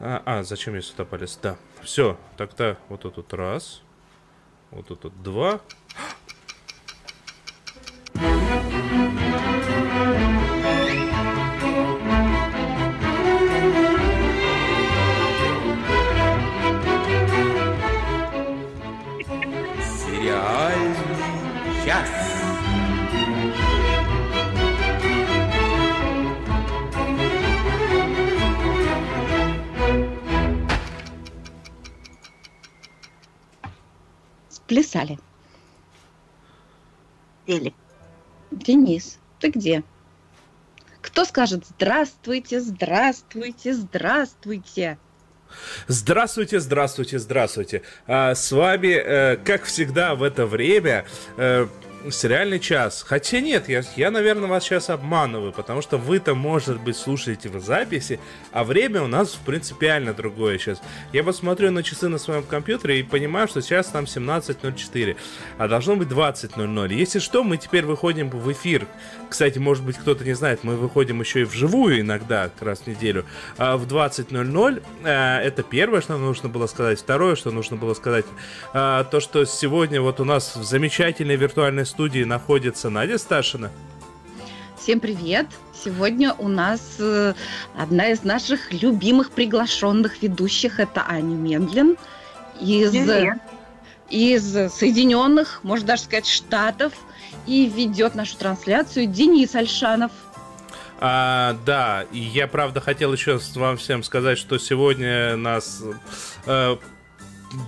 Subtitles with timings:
[0.00, 1.38] А, а, зачем я сюда полез?
[1.42, 1.56] Да.
[1.82, 3.82] Все, тогда вот тут вот раз.
[4.70, 5.60] Вот тут вот два.
[41.38, 44.98] Скажет «Здравствуйте, здравствуйте, здравствуйте»?
[45.86, 47.82] Здравствуйте, здравствуйте, здравствуйте.
[48.08, 51.06] А, с вами, э, как всегда в это время,
[51.36, 51.68] э,
[52.10, 53.04] сериальный час.
[53.06, 57.60] Хотя нет, я, я, наверное, вас сейчас обманываю, потому что вы-то, может быть, слушаете в
[57.60, 58.20] записи,
[58.52, 60.80] а время у нас принципиально другое сейчас.
[61.12, 65.16] Я посмотрю на часы на своем компьютере и понимаю, что сейчас там 17.04,
[65.58, 66.94] а должно быть 20.00.
[66.94, 68.86] Если что, мы теперь выходим в эфир.
[69.28, 73.26] Кстати, может быть, кто-то не знает, мы выходим еще и вживую иногда, раз в неделю,
[73.56, 74.82] а в 20.00.
[75.04, 76.98] А, это первое, что нужно было сказать.
[77.00, 78.24] Второе, что нужно было сказать,
[78.72, 83.70] а, то, что сегодня вот у нас в замечательной виртуальной студии находится Надя Сташина.
[84.80, 85.46] Всем привет!
[85.84, 87.34] Сегодня у нас э,
[87.76, 90.80] одна из наших любимых приглашенных ведущих.
[90.80, 91.96] Это Аня Мендлин
[92.60, 93.38] из, Привет.
[94.10, 96.92] из Соединенных, можно даже сказать, Штатов.
[97.46, 100.10] И ведет нашу трансляцию Денис Альшанов.
[101.00, 105.82] А, да, и я, правда, хотел еще вам всем сказать, что сегодня нас
[106.46, 106.76] э,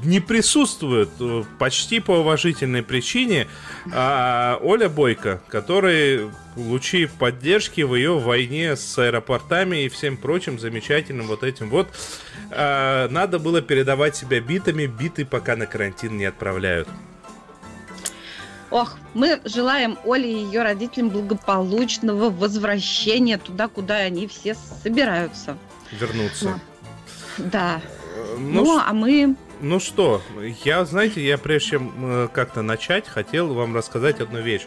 [0.05, 3.48] не присутствует э, почти по уважительной причине
[3.92, 11.27] а, Оля Бойко, который, получив поддержки в ее войне с аэропортами и всем прочим замечательным
[11.27, 11.89] вот этим вот,
[12.51, 16.89] а, надо было передавать себя битами, биты пока на карантин не отправляют.
[18.70, 25.58] Ох, мы желаем Оле и ее родителям благополучного возвращения туда, куда они все собираются.
[25.90, 26.61] Вернуться.
[27.39, 27.80] Да.
[28.38, 30.22] Ну, Ну, а мы Ну что,
[30.64, 34.66] я, знаете, я прежде чем э, как-то начать, хотел вам рассказать одну вещь.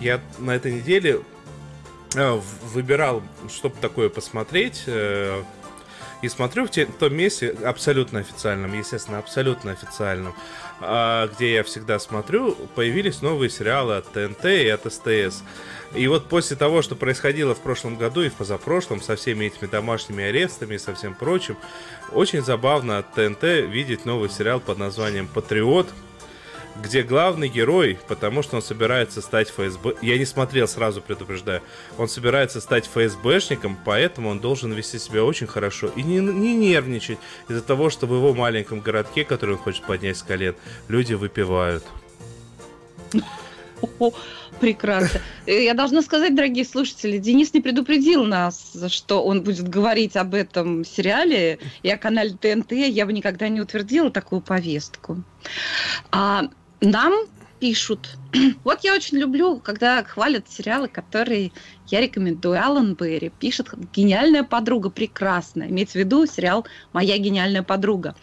[0.00, 1.22] Я на этой неделе
[2.14, 2.40] э,
[2.72, 5.42] выбирал, чтобы такое посмотреть, э,
[6.22, 10.34] и смотрю в, том месте, абсолютно официальном, естественно, абсолютно официальном,
[10.80, 15.42] где я всегда смотрю, появились новые сериалы от ТНТ и от СТС.
[15.94, 19.68] И вот после того, что происходило в прошлом году и в позапрошлом, со всеми этими
[19.68, 21.56] домашними арестами и со всем прочим,
[22.12, 25.88] очень забавно от ТНТ видеть новый сериал под названием «Патриот»,
[26.82, 29.94] где главный герой, потому что он собирается стать ФСБ...
[30.02, 31.62] Я не смотрел, сразу предупреждаю.
[31.98, 37.18] Он собирается стать ФСБшником, поэтому он должен вести себя очень хорошо и не, не нервничать
[37.48, 40.54] из-за того, что в его маленьком городке, который он хочет поднять с колен,
[40.88, 41.84] люди выпивают.
[43.98, 44.10] О,
[44.58, 45.20] прекрасно.
[45.46, 50.84] Я должна сказать, дорогие слушатели, Денис не предупредил нас, что он будет говорить об этом
[50.84, 52.72] сериале и о канале ТНТ.
[52.72, 55.22] Я бы никогда не утвердила такую повестку.
[56.10, 56.48] А
[56.80, 57.12] нам
[57.60, 58.16] пишут.
[58.64, 61.52] Вот я очень люблю, когда хвалят сериалы, которые
[61.88, 62.62] я рекомендую.
[62.62, 65.68] Алан Берри пишет «Гениальная подруга, прекрасная».
[65.68, 68.14] Имеется в виду сериал «Моя гениальная подруга».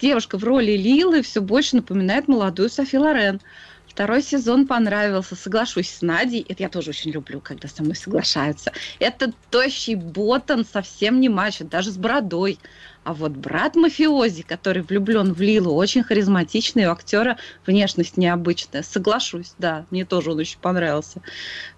[0.00, 3.40] Девушка в роли Лилы все больше напоминает молодую Софи Лорен.
[3.88, 6.44] Второй сезон понравился, соглашусь с Надей.
[6.46, 8.72] Это я тоже очень люблю, когда со мной соглашаются.
[8.98, 12.58] Это тощий ботан совсем не мачо, даже с бородой.
[13.06, 18.82] А вот брат мафиози, который влюблен в Лилу, очень харизматичный, у актера внешность необычная.
[18.82, 21.22] Соглашусь, да, мне тоже он очень понравился.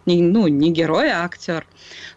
[0.08, 1.66] Не, ну, не герой, а актер.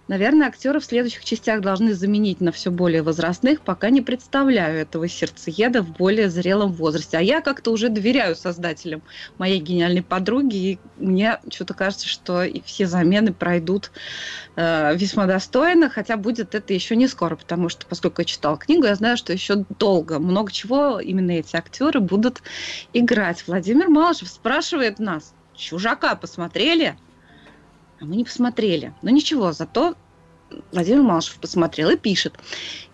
[0.07, 5.09] Наверное, актеры в следующих частях должны заменить на все более возрастных, пока не представляю этого
[5.09, 7.17] сердцееда в более зрелом возрасте.
[7.17, 9.01] А я как-то уже доверяю создателям
[9.37, 13.91] моей гениальной подруги, и мне что-то кажется, что и все замены пройдут
[14.55, 18.85] э, весьма достойно, хотя будет это еще не скоро, потому что, поскольку я читала книгу,
[18.85, 22.41] я знаю, что еще долго, много чего именно эти актеры будут
[22.93, 23.43] играть.
[23.47, 26.95] Владимир Малышев спрашивает нас, «Чужака посмотрели?»
[28.01, 28.93] А мы не посмотрели.
[29.01, 29.95] Но ничего, зато
[30.73, 32.33] Владимир Малышев посмотрел и пишет.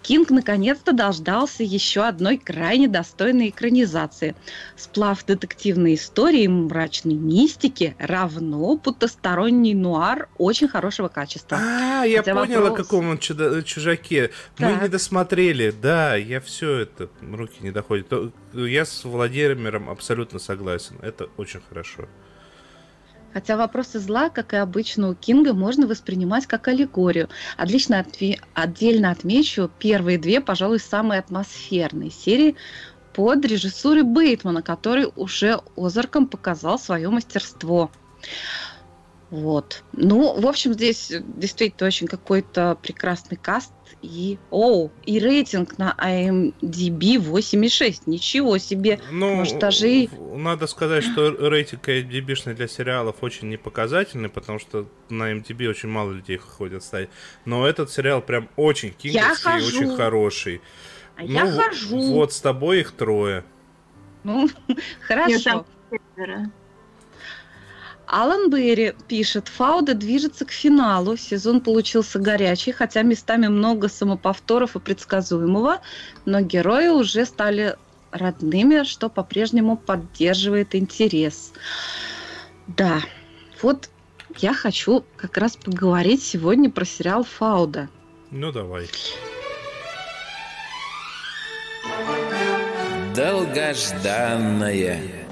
[0.03, 4.35] Кинг наконец-то дождался еще одной крайне достойной экранизации.
[4.75, 11.57] Сплав детективной истории и мрачной мистики равно потусторонний нуар очень хорошего качества.
[11.59, 14.29] А, я Хотя понял, о вопрос- каком он чуда- чужаке.
[14.59, 14.81] Мы Так.
[14.83, 18.07] не досмотрели, да, я все это, руки не доходят.
[18.53, 22.07] Я с Владимиром абсолютно согласен, это очень хорошо.
[23.37, 27.29] Хотя вопросы зла, как и обычно у Кинга, можно воспринимать как аллегорию.
[27.55, 32.55] Отлично отве- отдельно отмечу первые две, пожалуй, самые атмосферные серии
[33.13, 37.91] под режиссурой Бейтмана, который уже Озарком показал свое мастерство.
[39.29, 39.83] Вот.
[39.91, 43.73] Ну, в общем, здесь действительно очень какой-то прекрасный каст.
[44.01, 48.03] И, о, и рейтинг на IMDb 8,6.
[48.05, 48.99] Ничего себе.
[49.11, 50.09] Ну, Может, даже и...
[50.35, 56.11] Надо сказать, что рейтинг IMDb для сериалов очень непоказательный, потому что на IMDb очень мало
[56.11, 57.09] людей ходят ставить.
[57.43, 60.61] Но этот сериал прям очень кинговский и очень хороший.
[61.17, 61.99] А ну, я хожу.
[62.13, 63.43] Вот с тобой их трое.
[64.23, 64.47] Ну,
[65.07, 65.65] хорошо.
[65.91, 66.51] Нет,
[68.07, 74.79] Алан Берри пишет, Фауда движется к финалу, сезон получился горячий, хотя местами много самоповторов и
[74.79, 75.81] предсказуемого,
[76.25, 77.75] но герои уже стали
[78.11, 81.51] родными, что по-прежнему поддерживает интерес.
[82.67, 83.01] Да,
[83.61, 83.89] вот
[84.37, 87.89] я хочу как раз поговорить сегодня про сериал Фауда.
[88.31, 88.87] Ну давай.
[93.13, 95.26] Долгожданная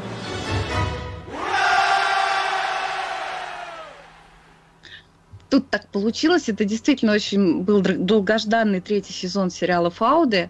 [5.55, 6.49] тут так получилось.
[6.49, 10.49] Это действительно очень был долгожданный третий сезон сериала «Фауды».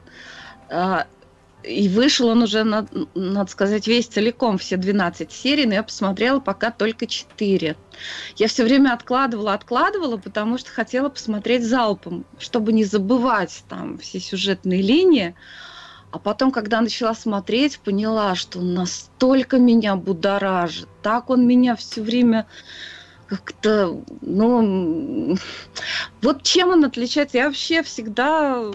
[0.67, 1.05] А,
[1.61, 6.71] и вышел он уже, надо сказать, весь целиком, все 12 серий, но я посмотрела пока
[6.71, 7.75] только 4.
[8.37, 14.19] Я все время откладывала, откладывала, потому что хотела посмотреть залпом, чтобы не забывать там все
[14.19, 15.35] сюжетные линии.
[16.11, 22.47] А потом, когда начала смотреть, поняла, что настолько меня будоражит, так он меня все время
[23.27, 25.37] как-то, ну,
[26.21, 27.37] вот чем он отличается?
[27.37, 28.71] Я вообще всегда,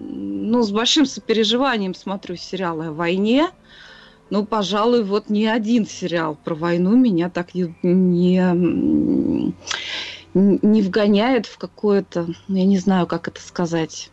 [0.00, 3.48] ну, с большим сопереживанием смотрю сериалы о войне.
[4.30, 9.54] Ну, пожалуй, вот ни один сериал про войну меня так не, не,
[10.34, 14.10] не вгоняет в какое-то, я не знаю, как это сказать.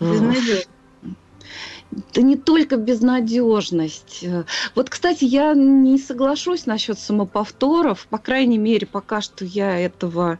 [0.00, 0.79] Безнадежно
[1.92, 4.24] это не только безнадежность.
[4.74, 8.06] Вот, кстати, я не соглашусь насчет самоповторов.
[8.08, 10.38] По крайней мере, пока что я этого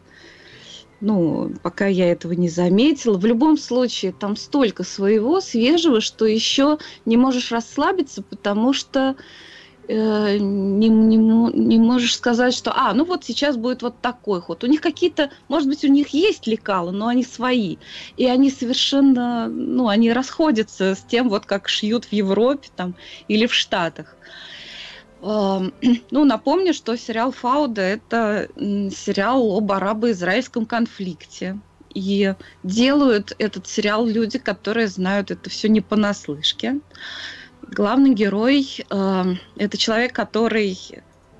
[1.00, 3.16] ну, пока я этого не заметила.
[3.16, 9.16] В любом случае, там столько своего свежего, что еще не можешь расслабиться, потому что
[9.92, 14.62] Э, не, не, не можешь сказать, что, а, ну вот сейчас будет вот такой ход.
[14.62, 17.78] У них какие-то, может быть, у них есть лекалы, но они свои.
[18.16, 22.94] И они совершенно, ну, они расходятся с тем, вот как шьют в Европе там
[23.26, 24.16] или в Штатах.
[25.22, 25.74] Эм,
[26.12, 31.58] ну, напомню, что сериал «Фауда»– это сериал об арабо-израильском конфликте.
[31.92, 36.78] И делают этот сериал люди, которые знают это все не понаслышке
[37.70, 39.24] главный герой э,
[39.56, 40.78] это человек, который,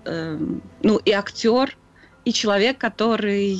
[0.04, 0.38] э,
[0.82, 1.76] ну, и актер,
[2.24, 3.58] и человек, который,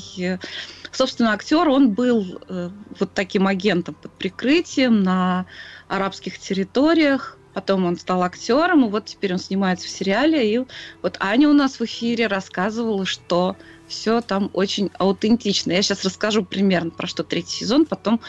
[0.92, 5.46] собственно, актер, он был э, вот таким агентом под прикрытием на
[5.88, 7.36] арабских территориях.
[7.54, 10.54] Потом он стал актером, и вот теперь он снимается в сериале.
[10.54, 10.64] И
[11.02, 13.56] вот Аня у нас в эфире рассказывала, что
[13.88, 15.72] все там очень аутентично.
[15.72, 18.20] Я сейчас расскажу примерно про что третий сезон, потом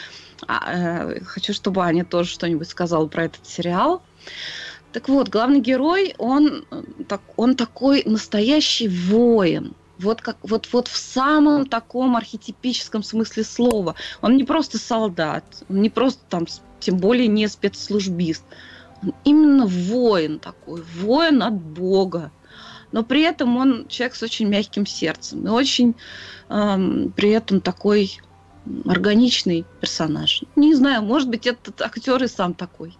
[0.48, 0.72] а,
[1.12, 4.02] э, хочу, чтобы Аня тоже что-нибудь сказала про этот сериал.
[4.92, 6.66] Так вот, главный герой, он,
[7.08, 9.74] так, он такой настоящий воин.
[9.98, 13.94] Вот, как, вот, вот в самом таком архетипическом смысле слова.
[14.20, 16.46] Он не просто солдат, он не просто там,
[16.80, 18.44] тем более не спецслужбист.
[19.02, 22.30] Он именно воин такой, воин от Бога.
[22.90, 25.94] Но при этом он человек с очень мягким сердцем и очень
[26.50, 28.20] эм, при этом такой
[28.84, 30.42] органичный персонаж.
[30.56, 32.96] Не знаю, может быть, этот актер и сам такой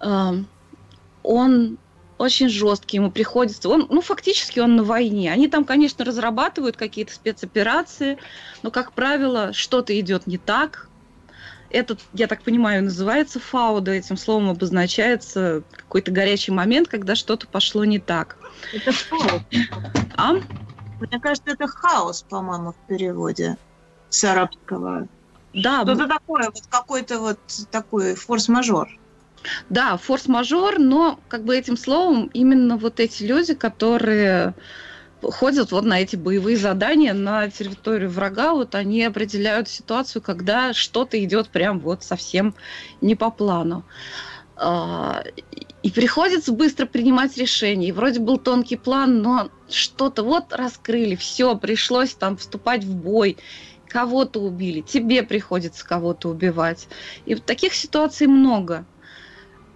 [0.00, 1.78] он
[2.18, 5.32] очень жесткий, ему приходится, он, ну, фактически он на войне.
[5.32, 8.18] Они там, конечно, разрабатывают какие-то спецоперации,
[8.62, 10.88] но, как правило, что-то идет не так.
[11.70, 17.84] Это, я так понимаю, называется фауда, этим словом обозначается какой-то горячий момент, когда что-то пошло
[17.84, 18.38] не так.
[18.72, 19.42] Это хаос.
[20.16, 20.32] А?
[20.32, 23.58] Мне кажется, это хаос, по-моему, в переводе
[24.08, 25.06] с арабского.
[25.54, 25.82] Да.
[25.82, 27.38] Что-то такое, вот какой-то вот
[27.70, 28.97] такой форс-мажор.
[29.68, 34.54] Да, форс-мажор, но как бы этим словом именно вот эти люди, которые
[35.22, 41.22] ходят вот на эти боевые задания на территорию врага, вот они определяют ситуацию, когда что-то
[41.22, 42.54] идет прям вот совсем
[43.00, 43.84] не по плану.
[44.56, 45.22] А,
[45.82, 47.92] и приходится быстро принимать решения.
[47.92, 53.38] Вроде был тонкий план, но что-то вот раскрыли, все, пришлось там вступать в бой,
[53.86, 56.88] кого-то убили, тебе приходится кого-то убивать.
[57.24, 58.84] И таких ситуаций много.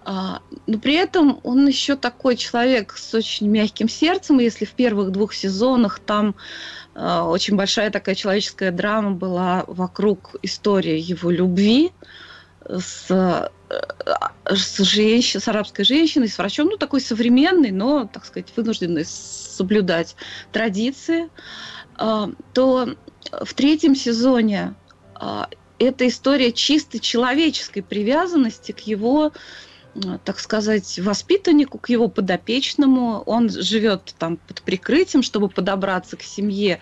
[0.05, 4.39] А, но при этом он еще такой человек с очень мягким сердцем.
[4.39, 6.35] Если в первых двух сезонах там
[6.93, 11.91] а, очень большая такая человеческая драма была вокруг истории его любви
[12.65, 13.49] с, э,
[14.45, 20.15] с, женщин, с арабской женщиной, с врачом, ну такой современный, но, так сказать, вынужденный соблюдать
[20.51, 21.29] традиции,
[21.95, 22.89] а, то
[23.31, 24.75] в третьем сезоне
[25.79, 29.31] эта история чисто человеческой привязанности к его
[30.23, 33.21] так сказать, воспитаннику, к его подопечному.
[33.25, 36.79] Он живет там под прикрытием, чтобы подобраться к семье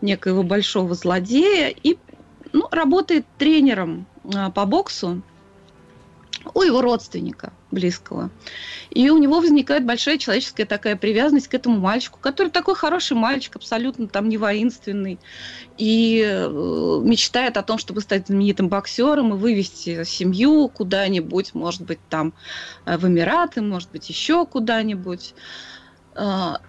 [0.00, 1.98] некоего большого злодея и
[2.52, 5.22] ну, работает тренером а, по боксу
[6.52, 8.30] у его родственника близкого.
[8.90, 13.56] И у него возникает большая человеческая такая привязанность к этому мальчику, который такой хороший мальчик,
[13.56, 15.18] абсолютно там не воинственный,
[15.78, 22.00] и э, мечтает о том, чтобы стать знаменитым боксером и вывести семью куда-нибудь, может быть,
[22.10, 22.34] там
[22.84, 25.34] э, в Эмираты, может быть, еще куда-нибудь.
[26.14, 26.60] А,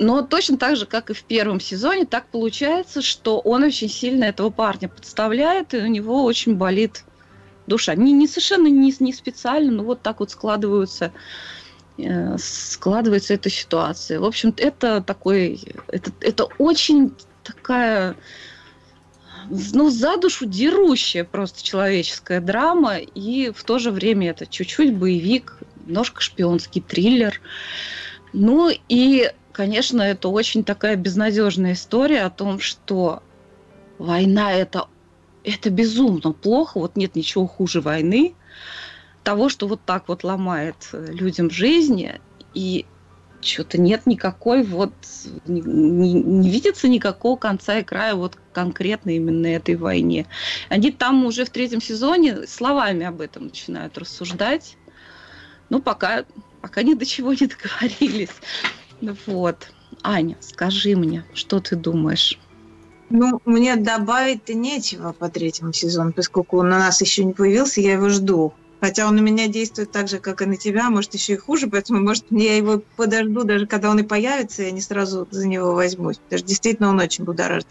[0.00, 4.24] но точно так же, как и в первом сезоне, так получается, что он очень сильно
[4.24, 7.04] этого парня подставляет, и у него очень болит
[7.70, 7.94] душа.
[7.94, 11.12] Не, не совершенно не, не специально, но вот так вот складываются
[11.96, 14.20] э, складывается эта ситуация.
[14.20, 18.16] В общем, это такой, это, это очень такая,
[19.48, 25.56] ну, за душу дерущая просто человеческая драма, и в то же время это чуть-чуть боевик,
[25.86, 27.40] немножко шпионский триллер.
[28.32, 33.22] Ну и, конечно, это очень такая безнадежная история о том, что
[33.98, 34.86] война это
[35.44, 38.34] это безумно плохо, вот нет ничего хуже войны,
[39.22, 42.20] того, что вот так вот ломает э, людям жизни,
[42.54, 42.86] и
[43.40, 44.92] что-то нет никакой вот,
[45.46, 50.26] не, не, видится никакого конца и края вот конкретно именно этой войне.
[50.68, 54.76] Они там уже в третьем сезоне словами об этом начинают рассуждать,
[55.68, 56.24] ну, пока,
[56.60, 58.30] пока ни до чего не договорились.
[59.26, 59.70] Вот.
[60.02, 62.38] Аня, скажи мне, что ты думаешь?
[63.10, 67.94] Ну, мне добавить-то нечего по третьему сезону, поскольку он на нас еще не появился, я
[67.94, 68.54] его жду.
[68.80, 71.66] Хотя он на меня действует так же, как и на тебя, может, еще и хуже,
[71.66, 75.74] поэтому, может, я его подожду, даже когда он и появится, я не сразу за него
[75.74, 76.18] возьмусь.
[76.18, 77.66] Потому что действительно он очень будоражит.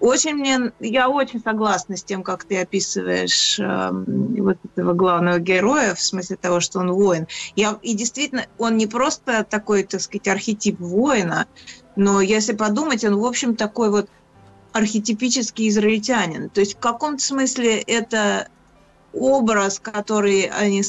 [0.00, 5.94] Очень мне, я очень согласна с тем, как ты описываешь э, вот этого главного героя,
[5.94, 7.26] в смысле того, что он воин.
[7.56, 11.46] Я, и действительно, он не просто такой, так сказать, архетип воина,
[11.96, 14.08] но если подумать, он, в общем, такой вот
[14.72, 16.50] архетипический израильтянин.
[16.50, 18.48] То есть в каком-то смысле это
[19.12, 20.82] образ, который они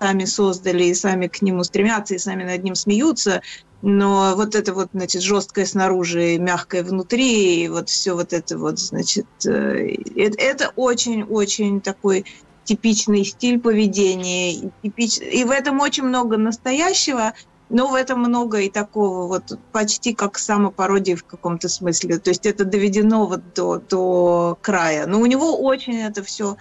[0.00, 3.42] сами создали и сами к нему стремятся и сами над ним смеются,
[3.82, 8.78] но вот это вот, значит, жесткое снаружи, мягкое внутри, и вот все вот это вот,
[8.78, 12.24] значит, э, это очень-очень такой
[12.64, 15.18] типичный стиль поведения, типич...
[15.18, 17.34] и в этом очень много настоящего,
[17.74, 22.18] но в этом много и такого вот почти как самопародии в каком-то смысле.
[22.18, 25.08] То есть это доведено вот до, до края.
[25.08, 26.56] Но у него очень это все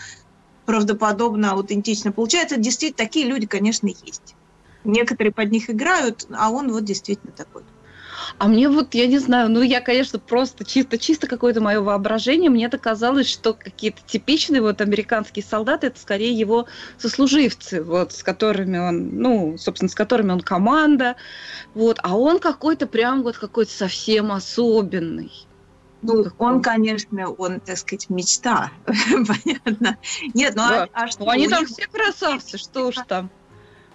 [0.66, 2.58] правдоподобно, аутентично получается.
[2.58, 4.36] Действительно, такие люди, конечно, есть.
[4.84, 7.62] Некоторые под них играют, а он вот действительно такой.
[8.38, 12.50] А мне вот, я не знаю, ну я, конечно, просто чисто, чисто какое-то мое воображение,
[12.50, 16.68] мне это казалось, что какие-то типичные вот американские солдаты, это скорее его
[16.98, 21.16] сослуживцы, вот, с которыми он, ну, собственно, с которыми он команда,
[21.74, 25.32] вот, а он какой-то прям вот какой-то совсем особенный.
[26.02, 29.98] Ну, он, конечно, он, так сказать, мечта, понятно.
[30.34, 30.84] Нет, ну да.
[30.92, 31.24] а, а что?
[31.24, 33.32] Ну, они там все красавцы, что уж там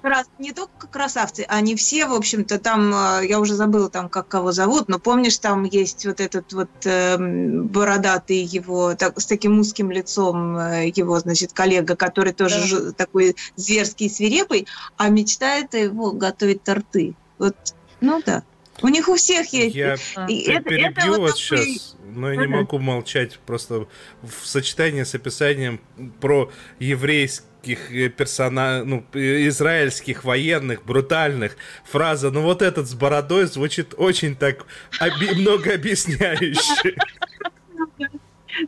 [0.02, 4.28] раз, не только красавцы, они все, в общем-то, там, э, я уже забыла там, как
[4.28, 9.58] кого зовут, но помнишь, там есть вот этот вот э, бородатый его, так, с таким
[9.58, 12.66] узким лицом э, его, значит, коллега, который тоже да.
[12.66, 17.14] ж, такой зверский, свирепый, а мечтает его готовить торты.
[17.38, 17.56] Вот,
[18.00, 18.42] ну да.
[18.80, 19.74] У них у всех есть.
[19.74, 19.96] Я
[20.28, 21.64] и это, перебью это вот вас такой...
[21.64, 23.88] сейчас, но я не могу молчать просто
[24.22, 25.80] в сочетании с описанием
[26.20, 28.84] про еврейский израильских э, персона...
[28.84, 34.66] ну, израильских военных, брутальных, фраза, ну вот этот с бородой звучит очень так
[35.00, 35.40] оби...
[35.40, 36.96] многообъясняюще.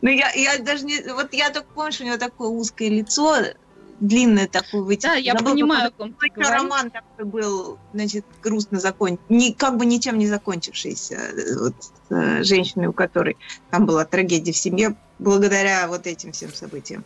[0.02, 1.00] Ну, я, я даже не...
[1.12, 3.38] Вот я только помню, что у него такое узкое лицо,
[3.98, 5.22] длинное такое вытянутое.
[5.22, 10.28] Да, я понимаю, какой роман такой был, значит, грустно закончен, не, как бы ничем не
[10.28, 11.74] закончившийся, э, вот,
[12.08, 13.36] с женщиной, у которой
[13.70, 17.04] там была трагедия в семье, благодаря вот этим всем событиям.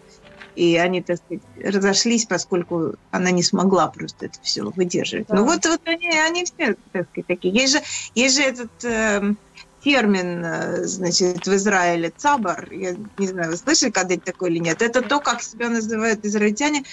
[0.55, 5.27] И они, так сказать, разошлись, поскольку она не смогла просто это все выдерживать.
[5.29, 5.37] Да.
[5.37, 7.55] Ну вот, вот они, они все, так сказать, такие.
[7.55, 7.81] Есть же,
[8.15, 9.35] есть же этот э,
[9.83, 12.73] термин, значит, в Израиле цабар.
[12.73, 14.81] Я не знаю, вы слышали когда-нибудь такое или нет.
[14.81, 16.85] Это то, как себя называют израильтяне,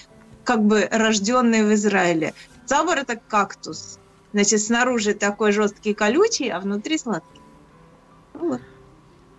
[0.43, 2.33] как бы рожденные в Израиле.
[2.65, 3.99] Сабор это кактус.
[4.33, 7.41] Значит, снаружи такой жесткий колючий, а внутри сладкий.
[8.33, 8.61] Вот.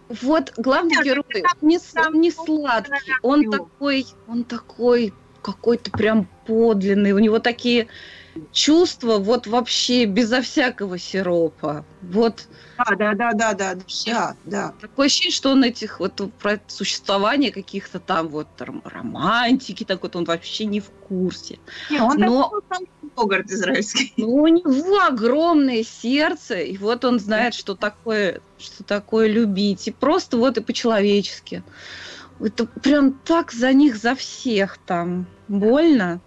[0.08, 1.24] Вот главный Нет, герой,
[1.60, 7.88] он не, он не сладкий, он такой, он такой какой-то прям подлинный, у него такие
[8.52, 11.84] чувства вот вообще безо всякого сиропа.
[12.00, 12.48] Вот.
[12.78, 13.74] Да, да, да, да, да,
[14.06, 14.74] да, да.
[14.80, 20.24] Такое ощущение, что он этих вот про существование каких-то там вот романтики, так вот он
[20.24, 21.58] вообще не в курсе.
[21.90, 22.44] Не, он Но...
[22.44, 24.12] такой Богарт израильский.
[24.16, 29.88] Ну, у него огромное сердце, и вот он знает, что такое, что такое любить.
[29.88, 31.62] И просто вот и по-человечески.
[32.40, 35.26] Это прям так за них, за всех там.
[35.48, 36.20] Больно.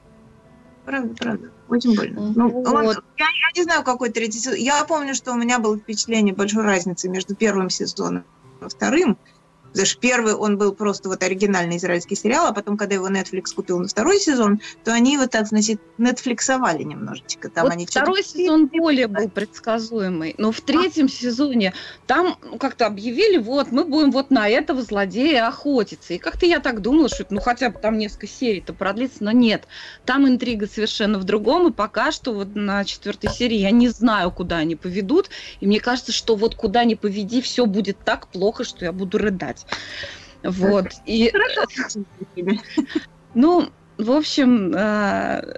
[0.86, 1.52] Правда, правда.
[1.68, 2.34] Очень больно.
[2.36, 2.68] Ну, вот.
[2.68, 4.56] он, я, я не знаю, какой третий сезон.
[4.56, 8.24] Я помню, что у меня было впечатление большой разницы между первым сезоном
[8.62, 9.18] и вторым.
[9.76, 13.54] Потому что первый он был просто вот оригинальный израильский сериал, а потом, когда его Netflix
[13.54, 17.50] купил на второй сезон, то они его так, значит, нетфликсовали немножечко.
[17.50, 21.10] Там вот они второй сезон более был предсказуемый, но в третьем а?
[21.10, 21.74] сезоне
[22.08, 26.14] там ну, как-то объявили, вот, мы будем вот на этого злодея охотиться.
[26.14, 29.68] И как-то я так думала, что ну хотя бы там несколько серий-то продлится, но нет.
[30.06, 34.32] Там интрига совершенно в другом, и пока что вот на четвертой серии я не знаю,
[34.32, 35.30] куда они поведут,
[35.60, 39.18] и мне кажется, что вот куда ни поведи, все будет так плохо, что я буду
[39.18, 39.65] рыдать.
[40.44, 40.86] Вот.
[41.06, 41.32] И,
[43.34, 45.58] ну, в общем, э,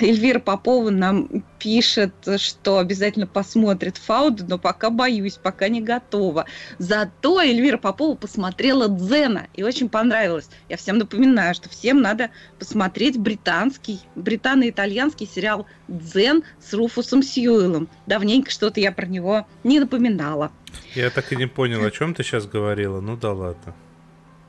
[0.00, 6.44] Эльвира Попова нам пишет, что обязательно посмотрит Фауду, но пока боюсь, пока не готова.
[6.78, 10.50] Зато Эльвира Попова посмотрела Дзена и очень понравилось.
[10.68, 17.88] Я всем напоминаю, что всем надо посмотреть британский, британо-итальянский сериал «Дзен» с Руфусом Сьюэлом.
[18.06, 20.52] Давненько что-то я про него не напоминала.
[20.94, 23.00] Я так и не понял, о чем ты сейчас говорила.
[23.00, 23.74] Ну да ладно.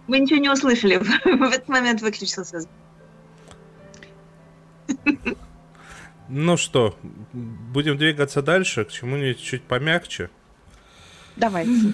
[0.08, 0.98] Мы ничего не услышали.
[0.98, 2.60] В этот момент выключился
[6.30, 6.98] Ну что,
[7.34, 10.30] будем двигаться дальше к чему-нибудь чуть помягче.
[11.36, 11.94] Давайте.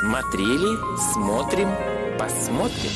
[0.00, 0.76] Смотрели,
[1.12, 1.68] смотрим,
[2.18, 2.90] посмотрим.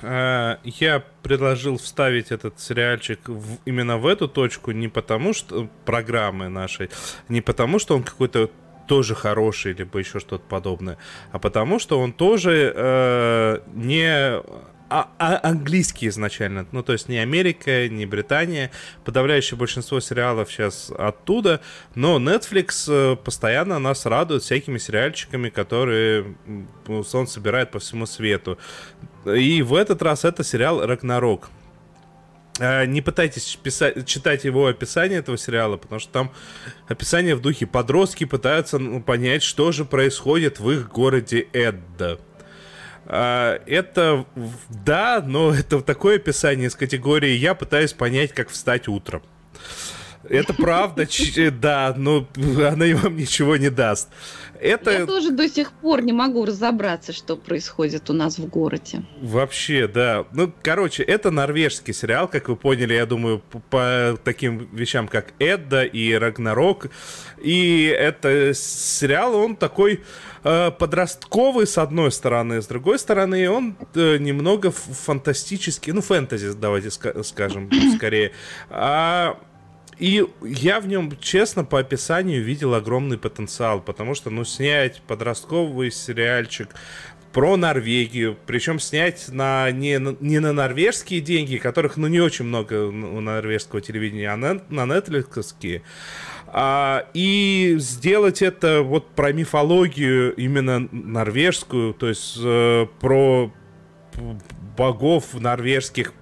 [0.00, 6.48] А, я предложил вставить этот сериальчик в, именно в эту точку не потому что программы
[6.48, 6.90] нашей,
[7.28, 8.50] не потому что он какой-то
[8.88, 10.98] тоже хороший, либо еще что-то подобное,
[11.30, 14.42] а потому что он тоже э, не
[14.90, 16.66] а, а, английский изначально.
[16.72, 18.70] Ну, то есть не Америка, не Британия.
[19.04, 21.60] Подавляющее большинство сериалов сейчас оттуда.
[21.94, 26.34] Но Netflix э, постоянно нас радует всякими сериальчиками, которые
[26.86, 28.58] он собирает по всему свету.
[29.26, 31.50] И в этот раз это сериал «Рагнарок».
[32.58, 36.32] А, не пытайтесь писать, читать его описание этого сериала, потому что там
[36.88, 42.18] описание в духе подростки пытаются ну, понять, что же происходит в их городе Эдда.
[43.06, 44.26] А, это
[44.68, 49.22] да, но это такое описание из категории «я пытаюсь понять, как встать утром».
[50.24, 51.06] Это правда,
[51.60, 54.08] да, но она вам ничего не даст.
[54.60, 54.90] Это...
[54.90, 59.02] Я тоже до сих пор не могу разобраться, что происходит у нас в городе.
[59.20, 60.26] Вообще, да.
[60.32, 65.84] Ну, короче, это норвежский сериал, как вы поняли, я думаю, по таким вещам, как Эдда
[65.84, 66.88] и Рагнарок.
[67.40, 70.02] И это сериал, он такой
[70.42, 76.90] э, подростковый, с одной стороны, с другой стороны, он э, немного фантастический, ну, фэнтези, давайте
[76.90, 78.32] скажем, скорее.
[78.70, 79.38] А
[79.98, 85.90] и я в нем, честно, по описанию видел огромный потенциал, потому что, ну, снять подростковый
[85.90, 86.68] сериальчик
[87.32, 92.86] про Норвегию, причем снять на, не, не на норвежские деньги, которых, ну, не очень много
[92.86, 95.82] у норвежского телевидения, а на, на Netflix,
[96.46, 103.52] а, и сделать это вот про мифологию именно норвежскую, то есть э, про
[104.76, 106.14] богов норвежских,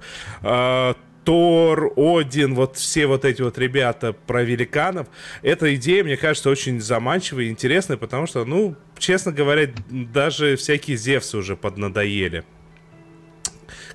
[0.43, 0.95] э,
[1.27, 5.09] Тор, Один, вот все вот эти вот ребята про великанов.
[5.43, 10.97] Эта идея, мне кажется, очень заманчивая и интересная, потому что, ну, честно говоря, даже всякие
[10.97, 12.45] Зевсы уже поднадоели.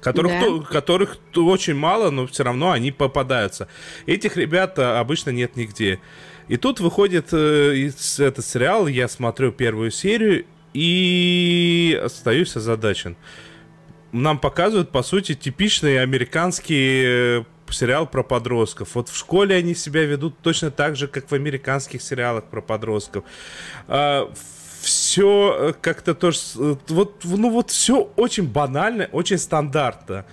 [0.01, 0.39] Которых, да.
[0.41, 3.69] то, которых то очень мало, но все равно они попадаются.
[4.05, 6.01] Этих ребят а, обычно нет нигде.
[6.49, 13.15] И тут выходит э, этот сериал, я смотрю первую серию и остаюсь озадачен
[14.11, 17.03] нам показывают, по сути, типичный американский
[17.39, 18.95] э, сериал про подростков.
[18.95, 23.23] Вот в школе они себя ведут точно так же, как в американских сериалах про подростков.
[23.87, 24.31] А,
[24.81, 26.39] все э, как-то тоже...
[26.57, 30.25] Э, вот, ну вот все очень банально, очень стандартно.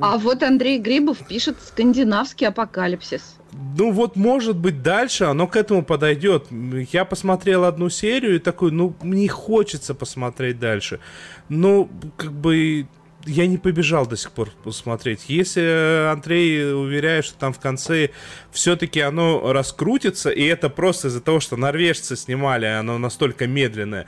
[0.00, 3.35] А вот Андрей Грибов пишет скандинавский апокалипсис.
[3.78, 6.46] Ну вот, может быть, дальше оно к этому подойдет.
[6.92, 11.00] Я посмотрел одну серию и такой, ну, мне хочется посмотреть дальше.
[11.48, 12.86] Ну, как бы,
[13.24, 15.24] я не побежал до сих пор посмотреть.
[15.28, 18.10] Если Андрей уверяет, что там в конце
[18.50, 24.06] все-таки оно раскрутится, и это просто из-за того, что норвежцы снимали, оно настолько медленное,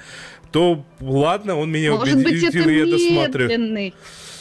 [0.52, 3.92] то ладно, он меня Может убедил, быть, это я досмотрю.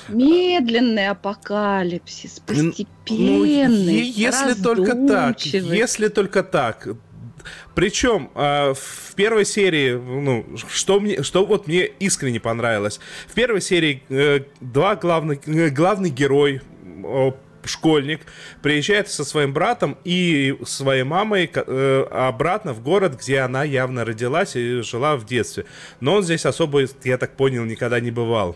[0.10, 6.88] Медленный, апокалипсис, Ну, постепенный, е- если только так, если только так.
[7.76, 13.00] Причем э, в первой серии, ну, что мне, что вот мне искренне понравилось.
[13.28, 16.62] В первой серии э, два главных, э, главный герой,
[17.04, 17.32] э,
[17.64, 18.22] школьник,
[18.62, 24.56] приезжает со своим братом и своей мамой э, обратно в город, где она явно родилась
[24.56, 25.66] и жила в детстве.
[26.00, 28.56] Но он здесь особо, я так понял, никогда не бывал.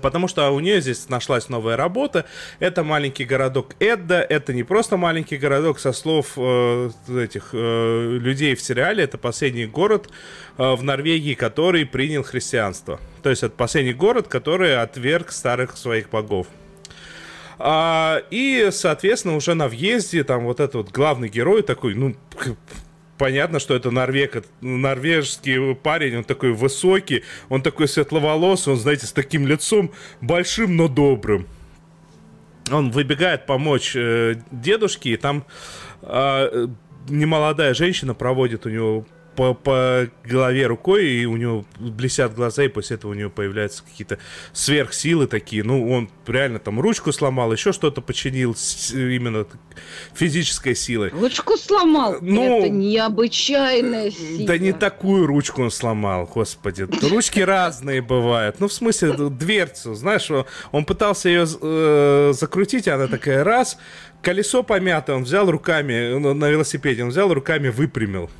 [0.00, 2.24] Потому что у нее здесь нашлась новая работа.
[2.58, 4.20] Это маленький городок Эдда.
[4.20, 9.04] Это не просто маленький городок, со слов э, этих э, людей в сериале.
[9.04, 10.08] Это последний город
[10.58, 13.00] э, в Норвегии, который принял христианство.
[13.22, 16.46] То есть это последний город, который отверг старых своих богов.
[17.58, 22.14] А, и, соответственно, уже на въезде там вот этот вот главный герой такой, ну,
[23.18, 29.12] понятно, что это норвег, норвежский парень, он такой высокий, он такой светловолосый, он, знаете, с
[29.12, 31.46] таким лицом большим, но добрым.
[32.70, 35.44] Он выбегает помочь э, дедушке, и там
[36.02, 36.68] а,
[37.08, 42.68] немолодая женщина проводит у него по, по голове рукой, и у него блестят глаза, и
[42.68, 44.18] после этого у него появляются какие-то
[44.52, 45.62] сверхсилы такие.
[45.62, 49.46] Ну, он реально там ручку сломал, еще что-то починил с- именно
[50.14, 51.10] физической силой.
[51.10, 52.16] Ручку сломал.
[52.20, 54.46] Ну, это необычайная сила.
[54.46, 56.88] Да не такую ручку он сломал, господи.
[57.10, 58.60] Ручки разные бывают.
[58.60, 60.30] Ну, в смысле, дверцу, знаешь,
[60.72, 63.76] он- пытался ее э, закрутить, она такая раз,
[64.22, 68.30] колесо помято, он взял руками, ну, на велосипеде, он взял руками, выпрямил.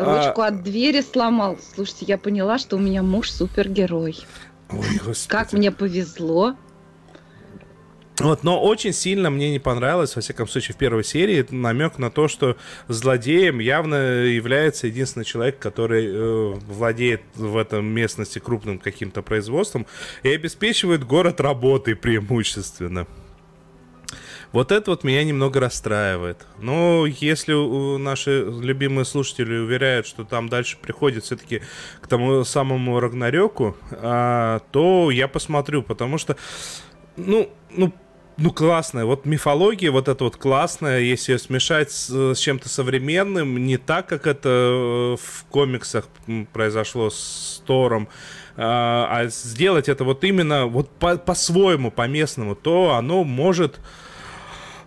[0.00, 1.58] А, Ручку от двери сломал.
[1.74, 4.16] Слушайте, я поняла, что у меня муж супергерой.
[4.70, 5.28] ой, господи.
[5.28, 6.56] Как мне повезло.
[8.20, 12.10] Вот, но очень сильно мне не понравилось, во всяком случае, в первой серии намек на
[12.10, 19.22] то, что злодеем явно является единственный человек, который э, владеет в этом местности крупным каким-то
[19.22, 19.86] производством
[20.22, 23.06] и обеспечивает город работой преимущественно.
[24.52, 26.46] Вот это вот меня немного расстраивает.
[26.58, 27.52] Но если
[27.98, 31.62] наши любимые слушатели уверяют, что там дальше приходит все-таки
[32.00, 36.36] к тому самому Рагнарёку, а, то я посмотрю, потому что,
[37.16, 37.92] ну, ну,
[38.36, 39.04] ну, классная.
[39.04, 44.08] Вот мифология вот эта вот классная, если ее смешать с, с чем-то современным, не так,
[44.08, 46.08] как это э, в комиксах
[46.52, 48.08] произошло с Тором,
[48.56, 53.78] а а сделать это вот именно вот по- по-своему, по-местному, то оно может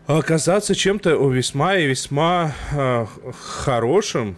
[0.07, 3.05] оказаться чем-то весьма и весьма э,
[3.39, 4.35] хорошим.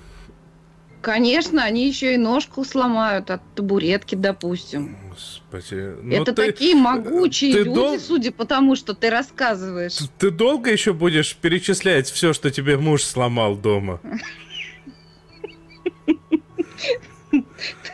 [1.01, 4.97] Конечно, они еще и ножку сломают от табуретки, допустим.
[5.09, 5.93] Господи.
[6.01, 9.97] ну Это ты- такие могучие ты люди, дол- судя по тому, что ты рассказываешь.
[10.17, 13.99] Ты долго еще будешь перечислять все, что тебе муж сломал дома?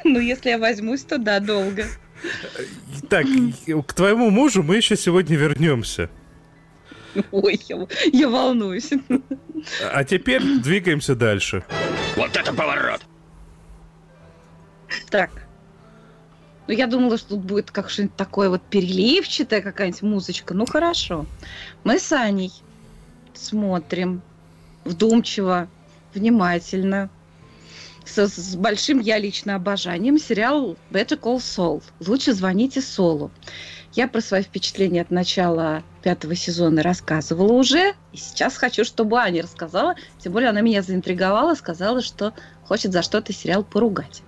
[0.03, 1.85] Ну, если я возьмусь, то да, долго.
[3.09, 3.25] Так,
[3.87, 6.09] к твоему мужу мы еще сегодня вернемся.
[7.31, 8.89] Ой, я, я волнуюсь.
[9.93, 11.63] А теперь двигаемся дальше.
[12.15, 13.01] Вот это поворот!
[15.09, 15.29] Так.
[16.67, 20.53] Ну, я думала, что тут будет как что-нибудь такое вот переливчатая какая-нибудь музычка.
[20.53, 21.25] Ну, хорошо.
[21.83, 22.51] Мы с Аней
[23.33, 24.21] смотрим
[24.85, 25.67] вдумчиво,
[26.13, 27.09] внимательно,
[28.05, 31.83] со- с, большим я лично обожанием сериал Better Call Saul.
[32.05, 33.31] Лучше звоните Солу.
[33.93, 39.43] Я про свои впечатления от начала пятого сезона рассказывала уже, и сейчас хочу, чтобы Аня
[39.43, 39.95] рассказала.
[40.19, 44.23] Тем более она меня заинтриговала, сказала, что хочет за что-то сериал поругать.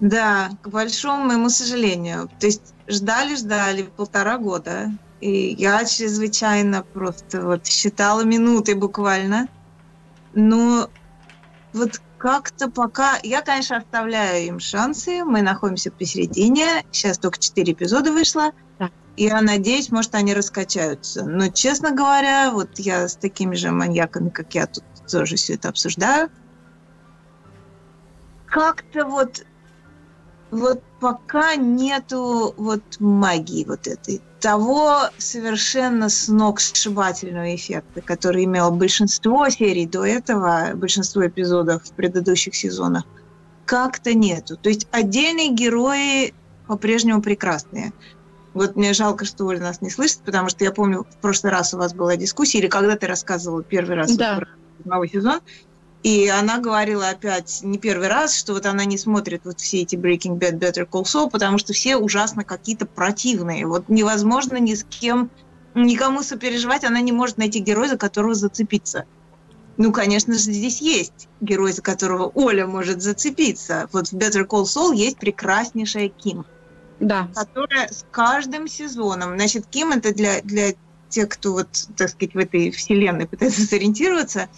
[0.00, 2.28] Да, к большому моему сожалению.
[2.40, 4.90] То есть ждали-ждали полтора года.
[5.20, 9.48] И я чрезвычайно просто вот считала минуты буквально.
[10.34, 10.90] Но
[11.72, 13.18] вот как-то пока...
[13.22, 15.24] Я, конечно, оставляю им шансы.
[15.24, 16.82] Мы находимся посередине.
[16.90, 18.52] Сейчас только четыре эпизода вышло.
[18.78, 18.88] Да.
[19.18, 21.26] Я надеюсь, может, они раскачаются.
[21.26, 25.68] Но, честно говоря, вот я с такими же маньяками, как я, тут тоже все это
[25.68, 26.30] обсуждаю.
[28.46, 29.44] Как-то вот
[30.50, 39.86] вот пока нету вот магии вот этой, того совершенно сногсшибательного эффекта, который имело большинство серий
[39.86, 43.04] до этого, большинство эпизодов в предыдущих сезонах,
[43.64, 44.58] как-то нету.
[44.58, 46.34] То есть отдельные герои
[46.66, 47.92] по-прежнему прекрасные.
[48.52, 51.72] Вот мне жалко, что Оля нас не слышит, потому что я помню, в прошлый раз
[51.72, 54.36] у вас была дискуссия, или когда ты рассказывала первый раз Да.
[54.36, 54.46] про
[54.84, 55.40] новый сезон,
[56.04, 59.96] И она говорила опять не первый раз, что вот она не смотрит вот все эти
[59.96, 63.66] Breaking Bad, Better Call Saul, потому что все ужасно какие-то противные.
[63.66, 65.30] Вот невозможно ни с кем,
[65.74, 69.06] никому сопереживать, она не может найти героя, за которого зацепиться.
[69.78, 73.88] Ну, конечно же, здесь есть герой, за которого Оля может зацепиться.
[73.90, 76.44] Вот в Better Call Saul есть прекраснейшая Ким.
[77.00, 77.30] Да.
[77.34, 79.36] Которая с каждым сезоном...
[79.36, 80.74] Значит, Ким это для, для
[81.08, 84.50] тех, кто вот, так сказать, в этой вселенной пытается сориентироваться,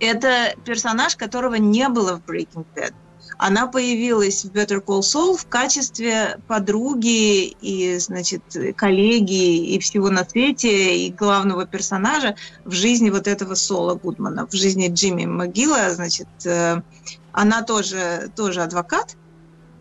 [0.00, 2.94] это персонаж, которого не было в Breaking Bad.
[3.38, 8.42] Она появилась в Better Call Saul в качестве подруги и, значит,
[8.76, 14.52] коллеги и всего на свете, и главного персонажа в жизни вот этого Сола Гудмана, в
[14.52, 16.82] жизни Джимми Могила, значит, э,
[17.32, 19.16] она тоже, тоже адвокат,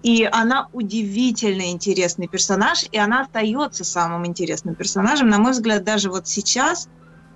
[0.03, 5.27] и она удивительно интересный персонаж, и она остается самым интересным персонажем.
[5.27, 6.87] На мой взгляд, даже вот сейчас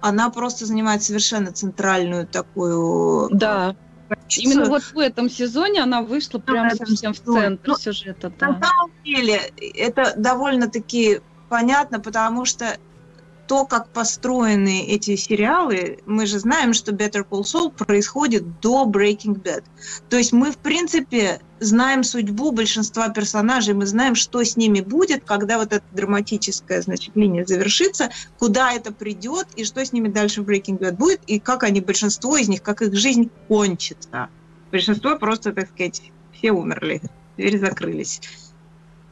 [0.03, 3.29] она просто занимает совершенно центральную такую...
[3.31, 3.73] Да.
[4.09, 4.43] Позицию.
[4.43, 8.31] Именно вот в этом сезоне она вышла прямо совсем в центр ну, сюжета.
[8.37, 8.47] Да.
[8.47, 12.77] На самом деле это довольно-таки понятно, потому что
[13.47, 19.41] то, как построены эти сериалы, мы же знаем, что Better Call Saul происходит до Breaking
[19.41, 19.63] Bad.
[20.09, 25.23] То есть мы, в принципе, знаем судьбу большинства персонажей, мы знаем, что с ними будет,
[25.25, 30.41] когда вот эта драматическая, значит, линия завершится, куда это придет, и что с ними дальше
[30.41, 34.29] в Breaking Bad будет, и как они, большинство из них, как их жизнь кончится.
[34.71, 36.01] Большинство просто, так сказать,
[36.33, 37.01] все умерли,
[37.37, 38.21] двери закрылись.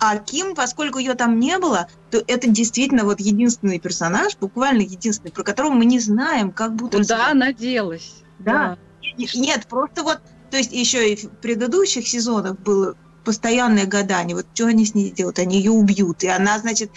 [0.03, 5.31] А Ким, поскольку ее там не было, то это действительно вот единственный персонаж, буквально единственный,
[5.31, 6.97] про которого мы не знаем, как будто...
[6.97, 8.23] Куда она делась.
[8.39, 8.79] Да.
[8.99, 9.25] да.
[9.35, 14.65] Нет, просто вот, то есть еще и в предыдущих сезонах было постоянное гадание, вот что
[14.65, 16.89] они с ней делают, они ее убьют, и она, значит,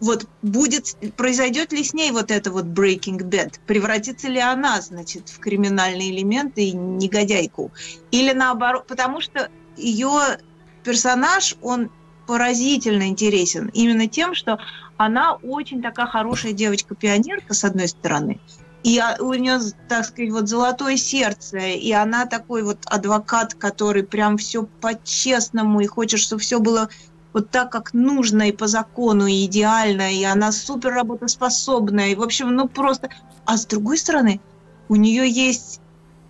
[0.00, 5.30] вот будет, произойдет ли с ней вот это вот breaking bad, превратится ли она, значит,
[5.30, 7.72] в криминальный элемент и негодяйку,
[8.10, 10.38] или наоборот, потому что ее
[10.84, 11.90] персонаж, он
[12.26, 14.58] поразительно интересен именно тем, что
[14.96, 18.40] она очень такая хорошая девочка-пионерка, с одной стороны,
[18.86, 19.58] и у нее,
[19.88, 25.86] так сказать, вот золотое сердце, и она такой вот адвокат, который прям все по-честному, и
[25.86, 26.88] хочет, чтобы все было
[27.32, 32.22] вот так, как нужно, и по закону, и идеально, и она супер работоспособная, и, в
[32.22, 33.10] общем, ну просто...
[33.44, 34.40] А с другой стороны,
[34.88, 35.80] у нее есть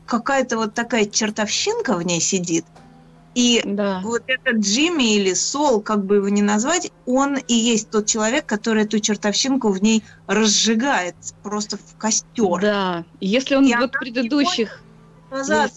[0.07, 2.65] какая-то вот такая чертовщинка в ней сидит,
[3.37, 4.01] и да.
[4.03, 8.47] вот этот Джимми или Сол, как бы его ни назвать, он и есть тот человек,
[8.47, 12.63] который эту чертовщинку в ней разжигает просто в костер.
[12.63, 14.81] Да, если он и вот предыдущих...
[15.31, 15.69] Из-за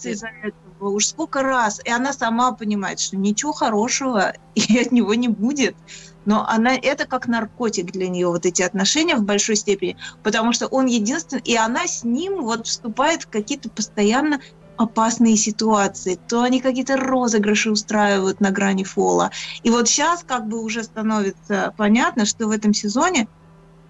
[0.42, 1.82] этого уж сколько раз.
[1.84, 5.76] И она сама понимает, что ничего хорошего и от него не будет.
[6.24, 10.66] Но она, это как наркотик для нее, вот эти отношения в большой степени, потому что
[10.66, 14.40] он единственный, и она с ним вот вступает в какие-то постоянно
[14.80, 19.30] опасные ситуации, то они какие-то розыгрыши устраивают на грани фола.
[19.62, 23.28] И вот сейчас как бы уже становится понятно, что в этом сезоне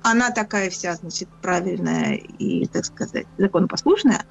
[0.03, 4.25] она такая вся, значит, правильная и, так сказать, законопослушная,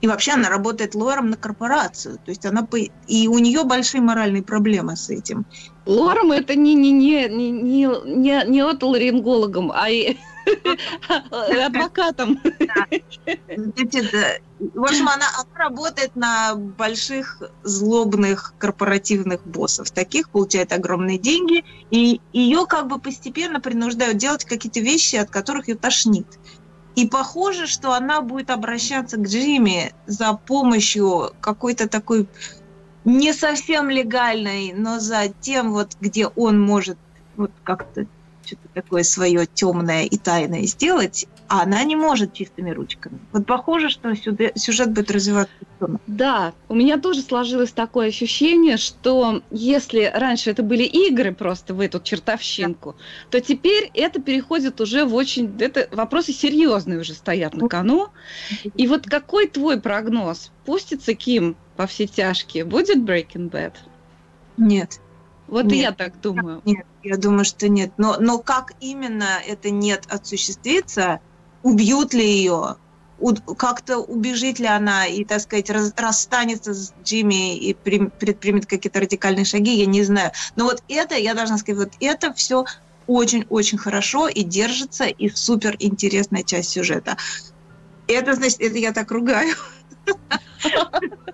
[0.00, 2.16] и вообще она работает лором на корпорацию.
[2.16, 2.76] То есть она по...
[2.76, 5.46] и у нее большие моральные проблемы с этим.
[5.86, 9.88] Лором это не не не не не не, не отоларингологом, а
[11.64, 12.40] адвокатом.
[13.56, 14.12] Значит,
[14.58, 19.90] в общем, она работает на больших злобных корпоративных боссов.
[19.90, 25.68] Таких получает огромные деньги, и ее как бы постепенно принуждают делать какие-то вещи, от которых
[25.68, 26.26] ее тошнит.
[26.94, 32.26] И похоже, что она будет обращаться к Джимми за помощью какой-то такой
[33.04, 36.98] не совсем легальной, но за тем, вот, где он может
[37.36, 38.06] вот как-то
[38.46, 43.18] что-то такое свое темное и тайное сделать, а она не может чистыми ручками.
[43.32, 45.52] Вот похоже, что сюжет будет развиваться.
[46.06, 51.80] Да, у меня тоже сложилось такое ощущение, что если раньше это были игры просто в
[51.80, 53.38] эту чертовщинку, да.
[53.38, 55.54] то теперь это переходит уже в очень...
[55.60, 58.08] Это вопросы серьезные уже стоят на кону.
[58.74, 60.50] И вот какой твой прогноз?
[60.64, 62.64] Пустится Ким по все тяжкие?
[62.64, 63.74] Будет Breaking Bad?
[64.56, 65.00] Нет.
[65.48, 66.60] Вот нет, я так думаю.
[66.64, 67.92] Нет, я думаю, что нет.
[67.98, 71.20] Но, но как именно это нет осуществится,
[71.62, 72.76] убьют ли ее,
[73.56, 79.44] как-то убежит ли она и, так сказать, раз, расстанется с Джимми и предпримет какие-то радикальные
[79.44, 80.32] шаги, я не знаю.
[80.56, 82.64] Но вот это, я должна сказать, вот это все
[83.06, 87.16] очень-очень хорошо и держится, и супер интересная часть сюжета.
[88.08, 89.54] Это, значит, это я так ругаю.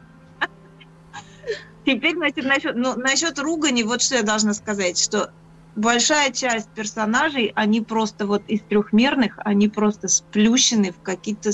[1.85, 5.32] Теперь, значит, насчет, ну, насчет ругани, вот что я должна сказать, что
[5.76, 11.50] большая часть персонажей, они просто вот из трехмерных, они просто сплющены в какие-то...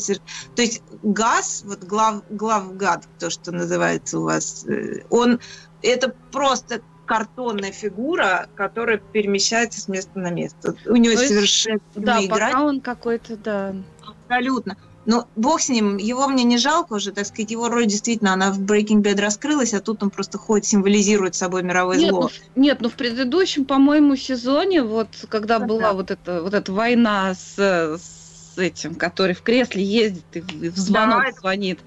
[0.55, 5.41] То есть газ, вот глав, главгад, то, что называется у вас, э, он...
[5.81, 10.75] Это просто картонная фигура, которая перемещается с места на место.
[10.87, 12.53] У него совершенно Да, играть.
[12.53, 13.75] пока он какой-то, да.
[14.05, 14.77] Абсолютно.
[15.09, 18.53] Но бог с ним, его мне не жалко уже, так сказать, его роль действительно, она
[18.53, 22.31] в Breaking Bad раскрылась, а тут он просто ходит, символизирует собой мировое Нет зло.
[22.55, 25.93] ну, нет, ну в предыдущем, по-моему, сезоне, вот когда Да, была да.
[25.95, 31.23] вот эта вот эта война с, с этим, который в кресле ездит и в звонок
[31.25, 31.81] Да, звонит,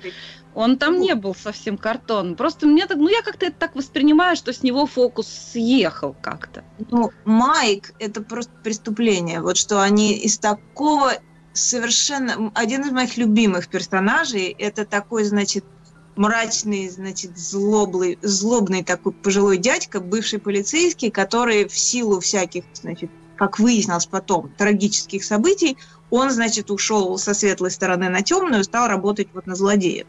[0.55, 2.35] он там не был совсем картон.
[2.35, 6.63] Просто мне так, ну я как-то это так воспринимаю, что с него фокус съехал как-то.
[6.89, 9.41] Ну, Майк– это просто преступление.
[9.41, 11.13] Вот что они из такого
[11.53, 12.51] совершенно...
[12.55, 15.65] Один из моих любимых персонажей– это такой, значит,
[16.15, 23.59] мрачный, значит, злоблый, злобный такой пожилой дядька, бывший полицейский, который в силу всяких, значит, как
[23.59, 25.77] выяснилось потом, трагических событий,
[26.09, 30.05] он, значит, ушел со светлой стороны на темную, стал работать вот на злодеев.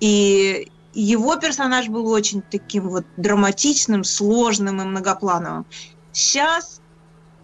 [0.00, 5.66] И его персонаж был очень таким вот драматичным, сложным и многоплановым.
[6.12, 6.80] Сейчас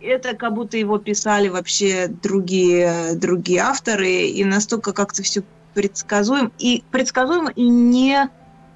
[0.01, 5.43] это как будто его писали вообще другие, другие авторы, и настолько как-то все
[5.75, 8.29] предсказуемо, и предсказуемо, и не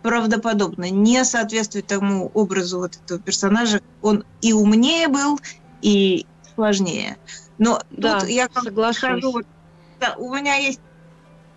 [0.02, 3.80] правдоподобно, не соответствует тому образу вот этого персонажа.
[4.02, 5.40] Он и умнее был,
[5.80, 7.16] и сложнее.
[7.58, 9.24] Но Да, тут я как соглашусь.
[9.24, 9.46] вот,
[10.00, 10.80] да, у меня есть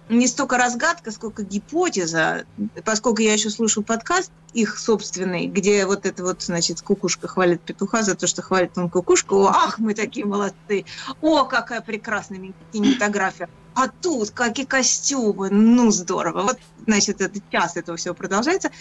[0.10, 2.46] не столько разгадка, сколько гипотеза,
[2.86, 8.04] поскольку я еще слушаю подкаст их собственный, где вот это вот, значит, кукушка хвалит петуха
[8.04, 9.44] за то, что хвалит он кукушку.
[9.44, 10.86] О, ах, мы такие молодцы!
[11.22, 13.50] О, какая прекрасная кинематография!
[13.76, 15.50] А тут какие костюмы!
[15.50, 16.42] Ну, здорово!
[16.44, 18.72] Вот, значит, этот час этого всего продолжается.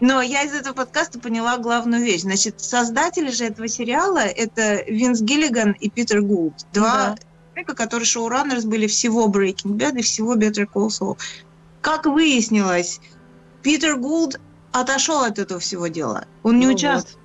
[0.00, 2.22] Но я из этого подкаста поняла главную вещь.
[2.22, 6.66] Значит, создатели же этого сериала– это Винс Гиллиган и Питер Гулд.
[6.72, 7.16] Два Да.
[7.62, 11.18] Человека, которые шоураннерс были всего Breaking Bad и всего Better Call Saul.
[11.80, 13.00] Как выяснилось,
[13.62, 14.40] Питер Гулд
[14.72, 16.26] отошел от этого всего дела.
[16.42, 17.20] Он не Ну участвовал.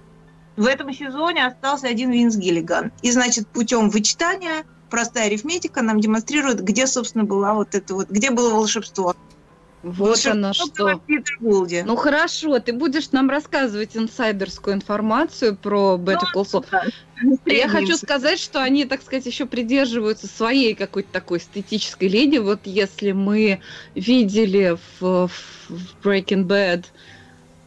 [0.56, 2.92] В этом сезоне остался один Винс Гиллиган.
[3.04, 8.32] И, значит, путем вычитания, простая арифметика нам демонстрирует, где, собственно, была вот это вот, где
[8.32, 9.16] было волшебство.
[9.84, 11.02] Вот оно было что.
[11.86, 16.66] Ну хорошо, ты будешь нам рассказывать инсайдерскую информацию про Better Call Saul.
[16.72, 16.84] Да.
[17.46, 22.40] Я хочу сказать, что они, так сказать, еще придерживаются своей какой-то такой эстетической линии.
[22.40, 23.60] Вот если мы
[23.94, 26.86] видели в, в Breaking Bad,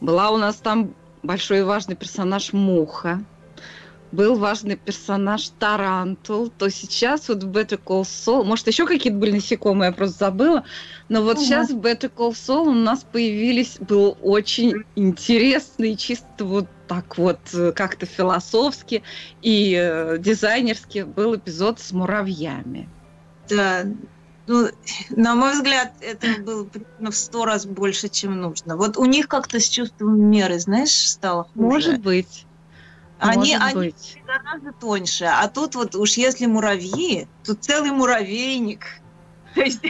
[0.01, 0.93] была у нас там
[1.23, 3.23] большой и важный персонаж Муха,
[4.11, 9.33] был важный персонаж Тарантул, то сейчас вот в Better Call Saul, может, еще какие-то были
[9.33, 10.63] насекомые, я просто забыла,
[11.09, 11.45] но вот Ага.
[11.45, 17.39] сейчас в Better Call Saul у нас появились, был очень интересный, чисто вот так вот
[17.53, 19.03] э, как-то философски
[19.41, 22.89] и э, дизайнерски был эпизод с муравьями.
[23.49, 23.85] Да.
[24.47, 24.67] Ну,
[25.11, 28.75] на мой взгляд, это было примерно в сто раз больше, чем нужно.
[28.75, 31.65] Вот у них как-то с чувством меры, знаешь, стало хуже.
[31.65, 32.45] Может быть.
[33.21, 34.17] Они, может они быть.
[34.25, 35.25] гораздо тоньше.
[35.25, 38.85] А тут вот уж если муравьи, то целый муравейник.
[39.55, 39.81] То есть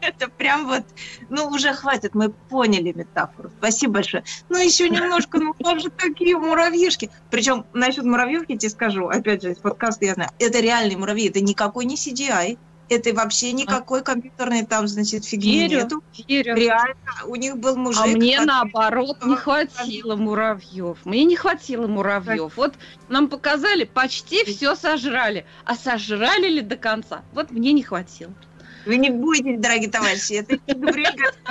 [0.00, 0.82] это прям вот,
[1.28, 3.50] ну уже хватит, мы поняли метафору.
[3.58, 4.24] Спасибо большое.
[4.48, 7.10] Ну еще немножко, ну как же такие муравьишки.
[7.30, 11.28] Причем насчет муравьев я тебе скажу, опять же, из подкаста я знаю, это реальные муравьи,
[11.28, 12.58] это никакой не CGI.
[12.88, 16.04] Это вообще никакой компьютерной там, значит, фигни Верю, нету.
[16.28, 16.54] верю.
[16.54, 16.94] Реально,
[17.26, 18.02] у них был мужик.
[18.04, 20.98] А мне наоборот не хватило муравьев.
[21.04, 22.56] Мне не хватило муравьев.
[22.56, 22.74] Вот
[23.08, 25.46] нам показали, почти все сожрали.
[25.64, 27.22] А сожрали ли до конца?
[27.32, 28.34] Вот мне не хватило.
[28.84, 30.74] Вы не будете, дорогие товарищи, это не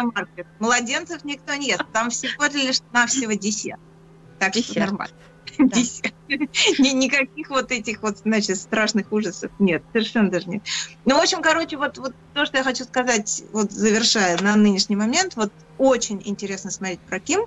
[0.03, 0.45] Маркет.
[0.59, 1.83] Младенцев никто не ест.
[1.91, 3.79] Там всего лишь навсего десерт.
[4.37, 4.91] Так что Десерт.
[4.91, 5.15] нормально.
[5.57, 5.77] Да.
[6.79, 9.83] Никаких вот этих вот, значит, страшных ужасов нет.
[9.91, 10.63] Совершенно даже нет.
[11.05, 14.95] Ну, в общем, короче, вот, вот то, что я хочу сказать, вот завершая на нынешний
[14.95, 17.41] момент, вот очень интересно смотреть про Ким.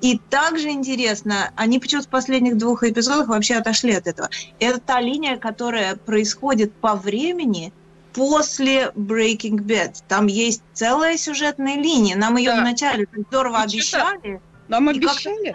[0.00, 4.28] И также интересно, они почему-то в последних двух эпизодах вообще отошли от этого.
[4.58, 7.72] Это та линия, которая происходит по времени
[8.12, 10.02] после Breaking Bad.
[10.08, 12.16] Там есть целая сюжетная линия.
[12.16, 12.60] Нам ее Да.
[12.60, 15.54] вначале здорово И обещали, Нам обещали.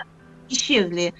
[0.49, 1.13] исчезли.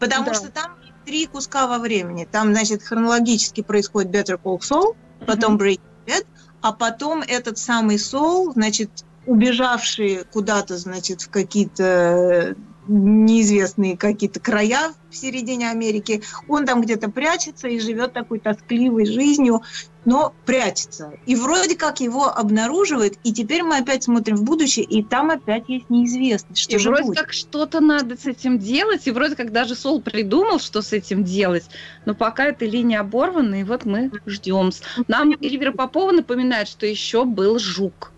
[0.00, 0.34] Потому Да.
[0.34, 2.26] что там три куска во времени.
[2.30, 6.26] Там, значит, хронологически происходит Better Call Saul, потом Breaking Bad,
[6.62, 8.90] а потом этот самый Сол, значит,
[9.26, 12.56] убежавший куда-то, значит, в какие-то
[12.90, 16.22] неизвестные какие-то края в середине Америки.
[16.48, 19.62] Он там где-то прячется и живет такой тоскливой жизнью,
[20.04, 21.12] но прячется.
[21.26, 25.68] И вроде как его обнаруживают, и теперь мы опять смотрим в будущее, и там опять
[25.68, 27.18] есть неизвестность, что и же вроде будет.
[27.18, 31.22] как что-то надо с этим делать, и вроде как даже Сол придумал, что с этим
[31.22, 31.64] делать,
[32.06, 34.70] но пока эта линия оборвана, и вот мы ждем.
[35.06, 38.12] Нам Эльвира Попова напоминает, что еще был жук.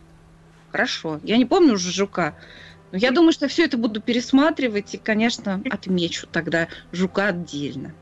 [0.71, 2.35] Хорошо, я не помню уже жука,
[2.93, 7.95] но я думаю, что все это буду пересматривать, и, конечно, отмечу тогда жука отдельно.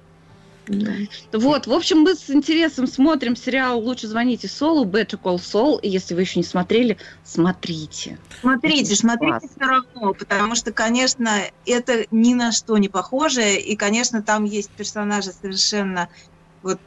[0.66, 0.92] Да.
[1.32, 5.88] Вот, в общем, мы с интересом смотрим сериал «Лучше звоните Солу», «Better Call Saul», и
[5.88, 8.18] если вы еще не смотрели, смотрите.
[8.40, 14.22] Смотрите, смотрите все равно, потому что, конечно, это ни на что не похоже, и, конечно,
[14.22, 16.08] там есть персонажи совершенно
[16.62, 16.78] вот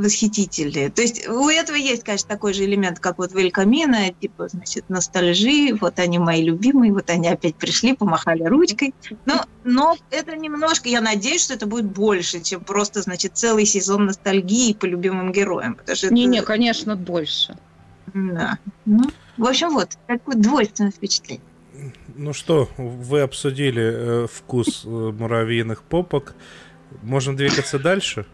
[0.00, 0.90] восхитительные.
[0.90, 4.48] То есть у этого есть, конечно, такой же элемент, как вот в Эль Камино, типа,
[4.48, 8.94] значит, ностальжи, вот они мои любимые, вот они опять пришли, помахали ручкой.
[9.26, 14.06] Но, но это немножко, я надеюсь, что это будет больше, чем просто, значит, целый сезон
[14.06, 15.78] ностальгии по любимым героям.
[15.84, 17.56] что это- Не-не, конечно, больше.
[18.14, 18.58] Да.
[18.86, 19.04] Ну,
[19.36, 21.44] в общем, вот, такое двойственное впечатление.
[22.16, 26.34] Ну что, вы обсудили э, вкус э, муравьиных попок.
[27.02, 28.26] Можем двигаться дальше?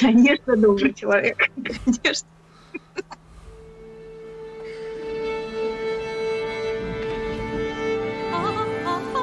[0.00, 1.50] Конечно, добрый человек.
[1.56, 2.28] Конечно.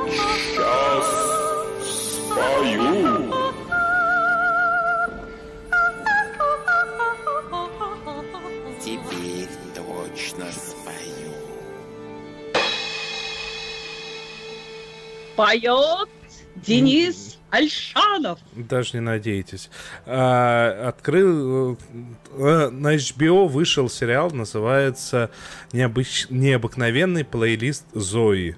[0.08, 1.08] Сейчас
[2.26, 3.34] спою.
[8.82, 11.34] Теперь точно спою.
[15.36, 16.10] Поет
[16.56, 18.40] Денис Альшанов.
[18.54, 19.70] Даже не надейтесь.
[20.06, 21.78] А, открыл...
[22.34, 25.30] э, На HBO вышел сериал, называется
[25.72, 28.56] «Необыч- «Необыкновенный плейлист Зои».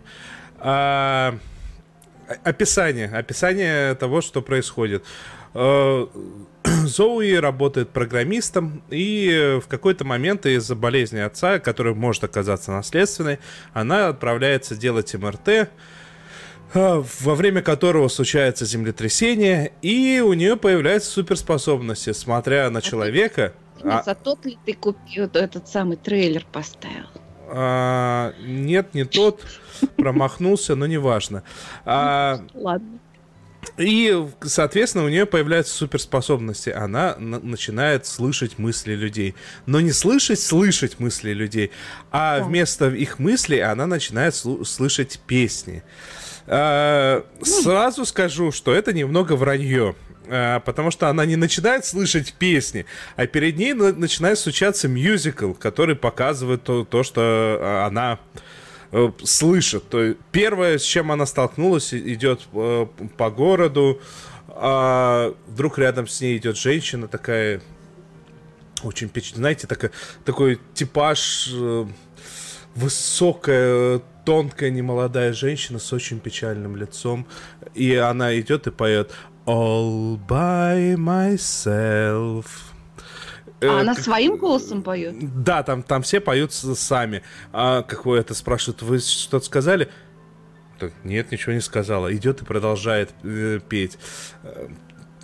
[0.59, 1.37] А,
[2.43, 3.07] Описание.
[3.07, 5.03] Описание того, что происходит.
[5.53, 6.07] Э,
[6.63, 13.39] Зоуи работает программистом, и в какой-то момент из-за болезни отца, которая может оказаться наследственной,
[13.73, 15.69] она отправляется делать МРТ,
[16.73, 23.53] во время которого случается землетрясение, и у нее появляются суперспособности, смотря на человека.
[23.83, 27.05] а- А тот ли ты купил этот самый трейлер поставил?
[27.49, 29.41] а, нет, не тот,
[29.95, 31.43] промахнулся, но неважно.
[31.85, 32.99] А, Ладно.
[33.77, 36.69] И, соответственно, у нее появляются суперспособности.
[36.69, 39.35] Она на- начинает слышать мысли людей.
[39.65, 41.71] Но не слышать, слышать мысли людей,
[42.11, 42.45] а Да.
[42.45, 45.83] вместо их мыслей она начинает слу- слышать песни.
[46.47, 49.95] А, Сразу скажу, что это немного вранье.
[50.29, 52.85] А, Потому что она не начинает слышать песни,
[53.15, 58.19] а перед ней на- начинает случаться мюзикл, который показывает то, то, что а, она
[58.91, 59.89] э, слышит.
[59.89, 62.87] То есть первое, с чем она столкнулась, идет э,
[63.17, 64.01] по городу,
[64.47, 67.61] а вдруг рядом с ней идет женщина такая
[68.83, 69.91] очень знаете, такая,
[70.23, 71.85] такой типаж э,
[72.75, 77.25] высокая, тонкая, немолодая женщина с очень печальным лицом,
[77.73, 79.13] и она идет и поет
[79.45, 82.45] All by myself.
[83.61, 85.15] Э, А она как- своим голосом поет?
[85.45, 87.23] да, там, там все поют сами.
[87.53, 89.87] А какой это спрашивают, вы что-то сказали?
[91.05, 92.13] Нет, ничего не сказала.
[92.13, 93.97] Идет и продолжает э, петь.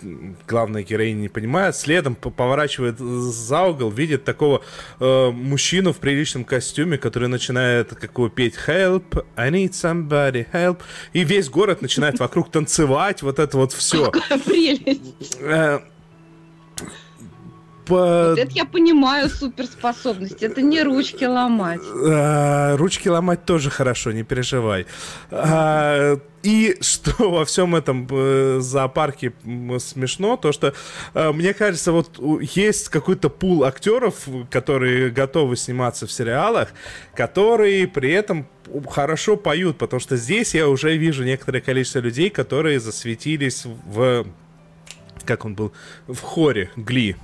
[0.04, 4.62] Э, Главная героиня не понимает, следом поворачивает за угол, видит такого
[5.00, 10.80] э, мужчину в приличном костюме, который начинает какого петь «Help, I need somebody, help»,
[11.12, 14.10] и весь город начинает вокруг танцевать, вот это вот все.
[14.10, 15.38] Какая прелесть.
[17.88, 20.42] Вот это я понимаю суперспособность.
[20.42, 21.80] Это не ручки ломать.
[22.06, 24.86] А, Ручки ломать тоже хорошо, не переживай.
[25.30, 29.32] А, И что во всем этом э, зоопарке
[29.78, 30.74] смешно, то что,
[31.14, 32.20] э, мне кажется, вот
[32.54, 36.68] есть какой-то пул актеров, которые готовы сниматься в сериалах,
[37.14, 38.46] которые при этом
[38.90, 44.26] хорошо поют, потому что здесь я уже вижу некоторое количество людей, которые засветились в...
[45.24, 45.72] Как он был?
[46.06, 47.16] В хоре Гли.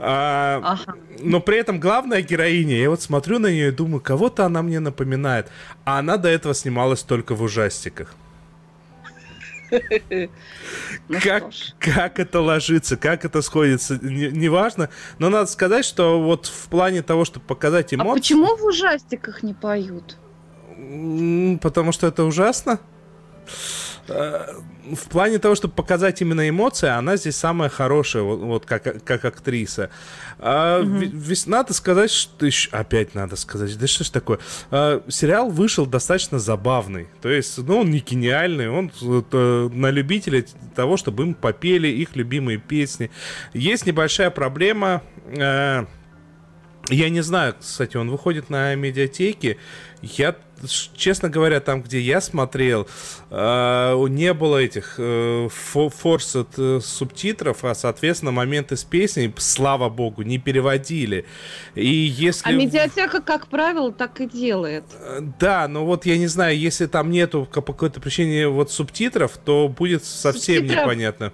[0.00, 0.94] А, Ага.
[1.20, 4.78] но при этом главная героиня, я вот смотрю на нее и думаю, кого-то она мне
[4.80, 5.48] напоминает.
[5.84, 8.14] А она до этого снималась только в ужастиках.
[11.08, 11.44] Ну как,
[11.78, 14.88] как это ложится, как это сходится, не- неважно.
[15.18, 18.20] Но надо сказать, что вот в плане того, чтобы показать А эмоции...
[18.20, 20.16] почему в ужастиках не поют?
[21.60, 22.78] Потому что это ужасно.
[24.08, 24.46] Э,
[24.94, 29.24] в плане того, чтобы показать именно эмоции, она здесь самая хорошая, вот, вот как, как
[29.24, 29.90] актриса.
[30.38, 30.98] А, Мгм.
[30.98, 32.70] ве- весь- надо сказать, что еще...
[32.70, 34.38] Опять надо сказать, да что ж такое?
[34.70, 37.08] А, сериал вышел достаточно забавный.
[37.20, 40.44] То есть, ну, он не гениальный, он э, на любителя
[40.74, 43.10] того, чтобы им попели их любимые песни.
[43.52, 45.02] Есть небольшая проблема...
[45.26, 45.84] э,
[46.90, 49.58] я не знаю, кстати, он выходит на медиатеке.
[50.00, 50.36] Я,
[50.94, 52.86] честно говоря, там, где я смотрел,
[53.30, 59.88] э, не было этих э, фо- форсет э, субтитров, а, соответственно, моменты с песней, слава
[59.88, 61.26] богу, не переводили.
[61.74, 62.48] И если...
[62.48, 64.84] А медиатека, как правило, так и делает.
[65.40, 69.68] Да, но вот я не знаю, если там нету по какой-то причине вот субтитров, то
[69.68, 70.84] будет совсем Субтитров?
[70.84, 71.32] непонятно.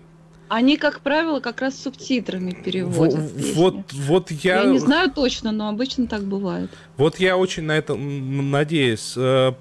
[0.55, 3.35] Они, как правило, как раз субтитрами Во- переводят.
[3.37, 3.53] песни.
[3.55, 4.63] вот, вот я...
[4.63, 6.71] Я не знаю точно, но обычно так бывает.
[6.97, 9.15] Вот я очень на это надеюсь.
[9.17, 9.53] Э,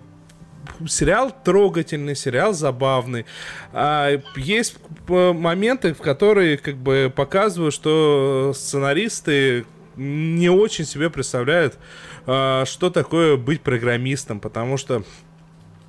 [0.88, 3.26] Сериал трогательный, сериал забавный.
[3.74, 4.78] А, Есть
[5.08, 9.66] п- моменты, в которые как бы показывают, что сценаристы
[9.98, 11.78] не очень себе представляют,
[12.26, 15.04] а, что такое быть программистом, потому что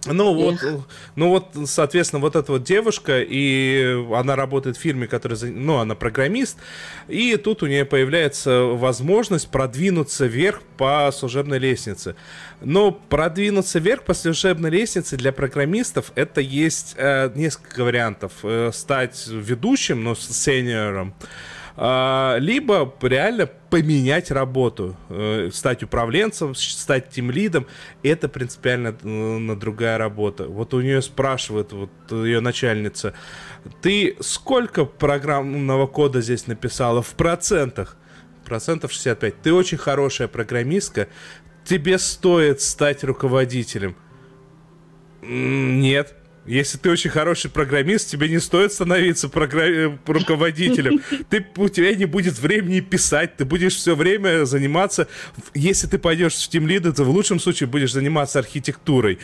[0.07, 0.57] ну вот,
[1.17, 5.95] ну вот, соответственно, вот эта вот девушка, и она работает в фирме, которая, ну, она
[5.95, 6.59] программист,
[7.09, 12.17] и тут у нее появляется возможность продвинуться вверх по служебной лестнице.
[12.61, 18.33] Но продвинуться вверх по служебной лестнице для программистов это есть э, несколько вариантов.
[18.43, 21.27] Э, стать ведущим, но с сеньором, а,
[21.77, 27.67] либо реально поменять работу, э, стать управленцем, стать тимлидом,
[28.05, 30.45] это принципиально э, на другая работа.
[30.45, 33.15] Вот у нее спрашивает вот ее начальница,
[33.83, 37.97] ты сколько программного кода здесь написала в процентах?
[38.45, 39.43] Процентов 65.
[39.43, 41.09] Ты очень хорошая программистка,
[41.65, 43.97] тебе стоит стать руководителем.
[45.23, 46.15] Нет.
[46.47, 51.01] Если ты очень хороший программист, тебе не стоит становиться програ- э, руководителем.
[51.31, 55.09] Ты, у тебя не будет времени писать, ты будешь все время заниматься...
[55.55, 59.19] Если ты пойдешь в Team Lead, то в лучшем случае будешь заниматься архитектурой.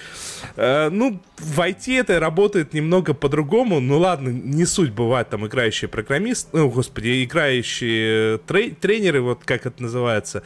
[0.56, 3.80] Э, ну, в IT это работает немного по-другому.
[3.80, 9.66] Ну ладно, не суть бывает там играющие программисты, ну, господи, играющие трей- тренеры, вот как
[9.66, 10.42] это называется.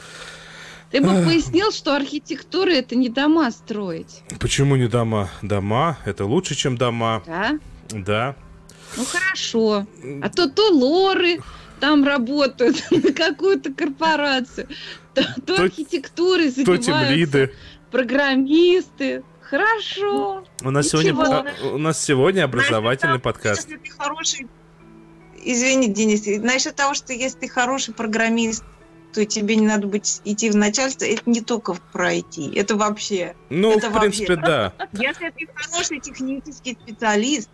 [0.95, 4.23] Ты бы пояснил, что архитектура это не дома строить.
[4.39, 5.29] Почему не дома?
[5.43, 7.59] Дома, это лучше, чем дома, Да?
[7.91, 8.37] да.
[8.97, 9.87] Ну хорошо.
[10.23, 11.41] А то то лоры
[11.81, 14.69] там работают на какую-то корпорацию,
[15.15, 17.53] то, то То- архитектурой Кто занимаются тимлиды?
[17.91, 19.25] программисты.
[19.41, 20.45] Хорошо.
[20.63, 21.03] У нас, Ничего.
[21.25, 23.69] сегодня, у нас сегодня образовательный подкаст.
[23.69, 24.47] Если ты хороший...
[25.45, 28.65] Извини, Денис, насчет того, что если ты хороший программист,
[29.15, 33.37] то тебе не надо быть идти в начальство, это не только про IT, это вообще.
[33.49, 34.73] Ну, Это в принципе, да.
[34.93, 37.49] Если ты хороший технический специалист,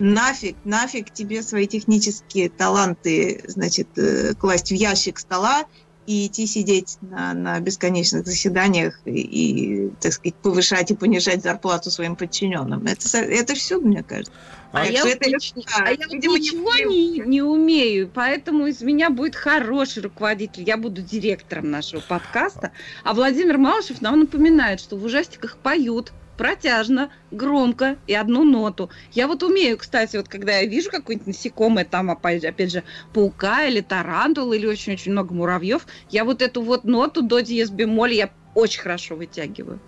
[0.00, 5.64] нафиг, нафиг тебе свои технические таланты, значит, э, класть в ящик стола
[6.06, 11.92] и идти сидеть на, на бесконечных заседаниях и, и, так сказать, повышать и понижать зарплату
[11.92, 12.84] своим подчиненным.
[12.86, 14.32] Это, это все, мне кажется.
[14.74, 19.08] А, Так я, это- нич- а я видимо, ничего не, не умею, поэтому из меня
[19.10, 20.64] будет хороший руководитель.
[20.66, 22.72] Я буду директором нашего подкаста.
[23.04, 28.90] А Владимир Малышев нам напоминает, что в ужастиках поют протяжно, громко и одну ноту.
[29.12, 33.80] Я вот умею, кстати, вот когда я вижу какое-нибудь насекомое, там, опять, же, паука или
[33.80, 38.80] тарантул, или очень-очень много муравьев, я вот эту вот ноту до диез бемоль я очень
[38.82, 39.78] хорошо вытягиваю.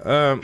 [0.00, 0.36] Э,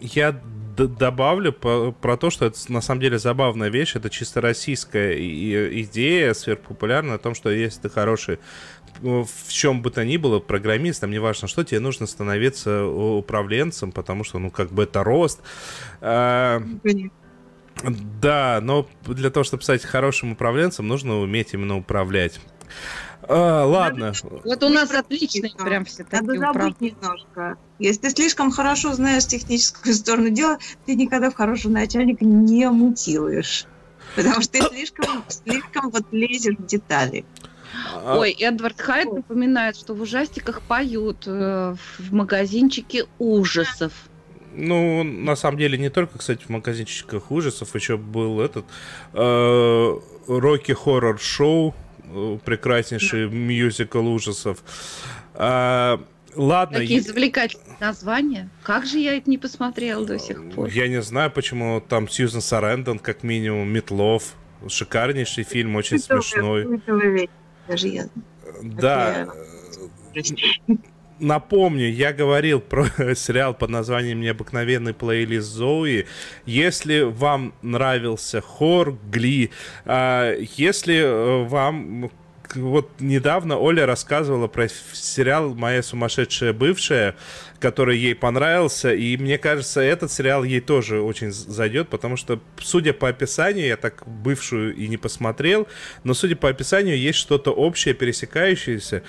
[0.00, 0.40] Я
[0.86, 3.96] добавлю по- про то, что это на самом деле забавная вещь.
[3.96, 5.14] Это чисто российская
[5.82, 8.38] идея, сверхпопулярная, о том, что если ты хороший
[9.02, 13.92] э, в чем бы то ни было, программист, там неважно что, тебе нужно становиться управленцем,
[13.92, 15.40] потому что, ну, как бы это рост.
[16.00, 16.60] Э,
[18.20, 22.40] Да, но для того, чтобы стать хорошим управленцем, нужно уметь именно управлять.
[23.32, 24.12] А, ладно.
[24.44, 25.64] Вот у нас отличные Да.
[25.64, 26.84] прям все Надо такие забыть управленцы.
[27.00, 27.56] немножко.
[27.78, 33.66] Если ты слишком хорошо знаешь техническую сторону дела, ты никогда в хорошего начальника не мутируешь.
[34.16, 37.24] Потому что ты слишком, слишком вот лезешь в детали.
[37.94, 43.92] А, Ой, Эдвард Хайт напоминает, что в ужастиках поют э, в магазинчике ужасов.
[44.56, 48.64] Ну, на самом деле, не только, кстати, в магазинчиках ужасов, еще был этот
[49.12, 51.72] э, Рокки Хоррор Шоу,
[52.44, 54.62] прекраснейший мюзикл ужасов.
[55.34, 56.00] А,
[56.34, 58.48] ладно, Какие я, завлекательные названия.
[58.62, 60.68] Как же я это не посмотрела до сих пор?
[60.68, 64.34] я не знаю, почему там Сьюзен Сарендон, как минимум, Метлов.
[64.68, 66.80] Шикарнейший фильм, очень смешной.
[67.66, 68.08] Даже я.
[68.62, 69.28] Да.
[71.20, 76.06] Напомню, я говорил про сериал под названием «Необыкновенный плейлист Зои».
[76.46, 79.50] Если вам нравился хор, Гли,
[79.84, 82.10] а, если э, вам
[82.54, 87.14] вот недавно Оля рассказывала про сериал «Моя сумасшедшая бывшая»,
[87.58, 92.92] который ей понравился, и мне кажется, этот сериал ей тоже очень зайдет, потому что, судя
[92.92, 95.68] по описанию, я так бывшую и не посмотрел,
[96.04, 99.02] но судя по описанию, есть что-то общее, пересекающееся.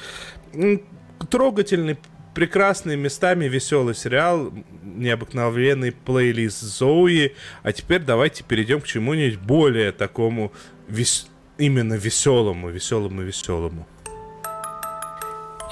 [1.30, 1.98] Трогательный,
[2.34, 4.52] прекрасный, местами веселый сериал,
[4.84, 7.36] необыкновенный плейлист Зои.
[7.64, 10.52] А теперь давайте перейдем к чему-нибудь более такому
[10.88, 13.88] вес- именно веселому, веселому, веселому.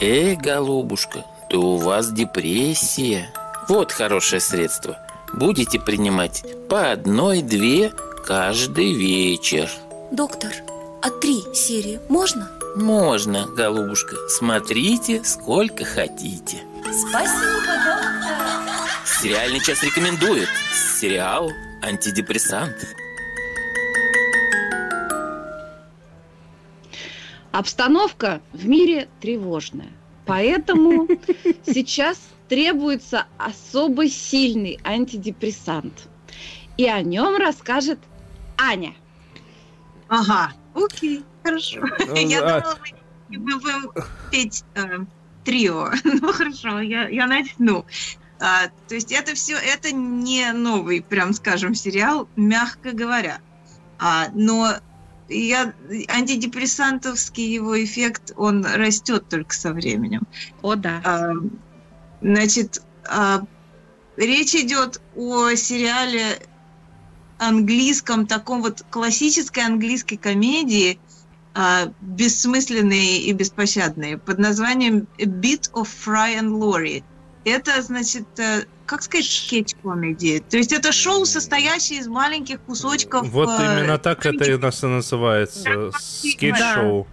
[0.01, 3.29] Эй, голубушка, да у вас депрессия.
[3.67, 4.97] Вот хорошее средство.
[5.33, 7.91] Будете принимать по одной-две
[8.25, 9.69] каждый вечер.
[10.11, 10.51] Доктор,
[11.01, 12.49] а три серии можно?
[12.76, 14.15] Можно, голубушка.
[14.28, 16.57] Смотрите, сколько хотите.
[16.84, 18.80] Спасибо, доктор.
[19.22, 20.49] Сериальный час рекомендует.
[20.99, 21.51] Сериал
[21.82, 22.76] «Антидепрессант».
[27.51, 29.91] Обстановка в мире тревожная.
[30.26, 31.07] Поэтому
[31.65, 36.07] сейчас требуется особо сильный антидепрессант.
[36.78, 37.99] И о нем расскажет
[38.57, 38.93] Аня.
[40.07, 41.81] Ага, окей, хорошо.
[42.15, 42.79] Я а- думала,
[43.27, 43.91] мы будем
[44.29, 44.99] петь э,
[45.43, 45.89] трио.
[46.03, 47.85] Ну хорошо, я, я начну.
[48.39, 53.41] А, то есть это все, это не новый, прям скажем, сериал, мягко говоря.
[53.97, 54.75] А, но
[55.27, 55.73] я,
[56.07, 60.21] антидепрессантовский его эффект, он растет только со временем.
[60.61, 61.01] О, да.
[61.03, 61.33] А,
[62.21, 63.41] Значит, а,
[64.17, 66.39] речь идет о сериале
[67.37, 70.99] английском, таком вот классической английской комедии,
[72.01, 77.03] бессмысленные и беспощадные, под названием A Bit of Fry and Laurie.
[77.45, 80.43] Это, значит, э, как сказать, скетч-комедии.
[80.49, 83.28] То есть это шоу, состоящее из маленьких кусочков.
[83.30, 85.91] Вот э, именно так это и нас и называется.
[85.97, 87.07] Скетч-шоу.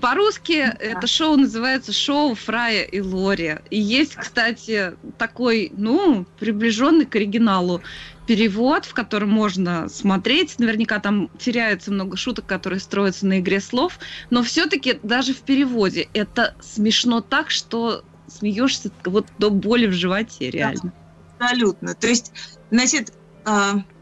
[0.00, 3.58] По-русски это шоу называется шоу Фрая и Лори.
[3.70, 7.82] И есть, кстати, такой, ну, приближенный к оригиналу
[8.26, 10.58] перевод, в котором можно смотреть.
[10.58, 13.98] Наверняка там теряется много шуток, которые строятся на игре слов.
[14.30, 20.50] Но все-таки даже в переводе это смешно так, что смеешься вот до боли в животе,
[20.50, 20.92] реально.
[21.38, 21.94] Абсолютно.
[21.94, 22.32] То есть,
[22.70, 23.12] значит,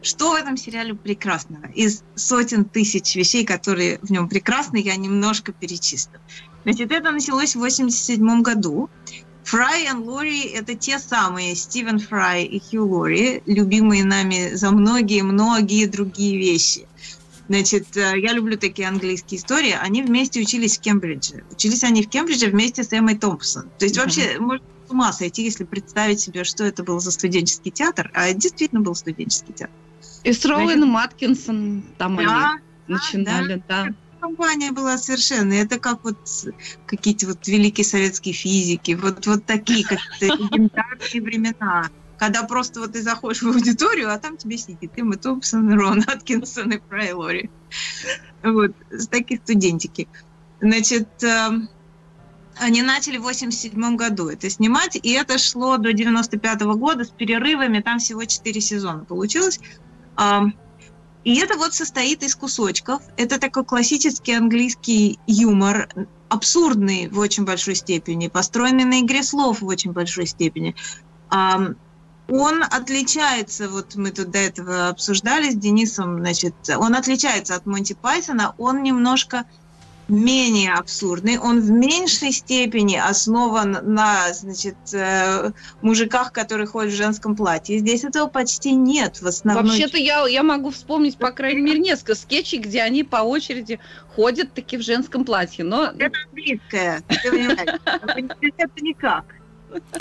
[0.02, 1.66] что в этом сериале прекрасного?
[1.74, 6.20] Из сотен тысяч вещей, которые в нем прекрасны, я немножко перечислю.
[6.64, 8.90] Значит, это началось в 87 году.
[9.44, 15.86] Фрай и Лори– это те самые Стивен Фрай и Хью Лори, любимые нами за многие-многие
[15.86, 16.86] другие вещи.
[17.48, 19.76] Значит, э, я люблю такие английские истории.
[19.80, 21.42] Они вместе учились в Кембридже.
[21.50, 23.64] Учились они в Кембридже вместе с Эммой Томпсон.
[23.78, 24.04] То есть Мгм.
[24.04, 28.10] вообще можно с ума сойти, если представить себе, что это был за студенческий театр.
[28.12, 29.74] А это действительно был студенческий театр.
[30.24, 33.86] И с Роуэном Аткинсон там Да, они начинали, да.
[34.20, 35.52] компания была совершенно.
[35.52, 36.18] Это как вот
[36.86, 41.88] какие-то вот великие советские физики, вот, вот такие какие-то легендарные времена.
[42.18, 46.72] Когда просто вот ты заходишь в аудиторию, а там тебе сидит Эмма Томпсон, Рон Аткинсон
[46.72, 47.50] и Фрай Лори.
[48.42, 50.08] Вот, с таких студентики.
[50.60, 51.70] Значит, эм,
[52.60, 57.80] они начали в 87 году это снимать, и это шло до 95 года с перерывами,
[57.80, 59.58] там всего 4 сезона получилось.
[61.24, 63.02] И это вот состоит из кусочков.
[63.16, 65.88] Это такой классический английский юмор,
[66.28, 70.74] абсурдный в очень большой степени, построенный на игре слов в очень большой степени.
[72.32, 77.96] Он отличается, вот мы тут до этого обсуждали с Денисом, значит, он отличается от Монти
[78.00, 79.46] Пайтона, он немножко
[80.10, 85.50] менее абсурдный, он в меньшей степени основан на, значит, э,
[85.82, 87.78] мужиках, которые ходят в женском платье.
[87.78, 89.66] Здесь этого почти нет в основном.
[89.66, 93.80] Вообще-то я, я могу вспомнить, по крайней мере, несколько скетчей, где они по очереди
[94.14, 95.64] ходят таки в женском платье.
[95.64, 97.80] Но Это английское, ты понимаешь,
[98.56, 99.39] это никак.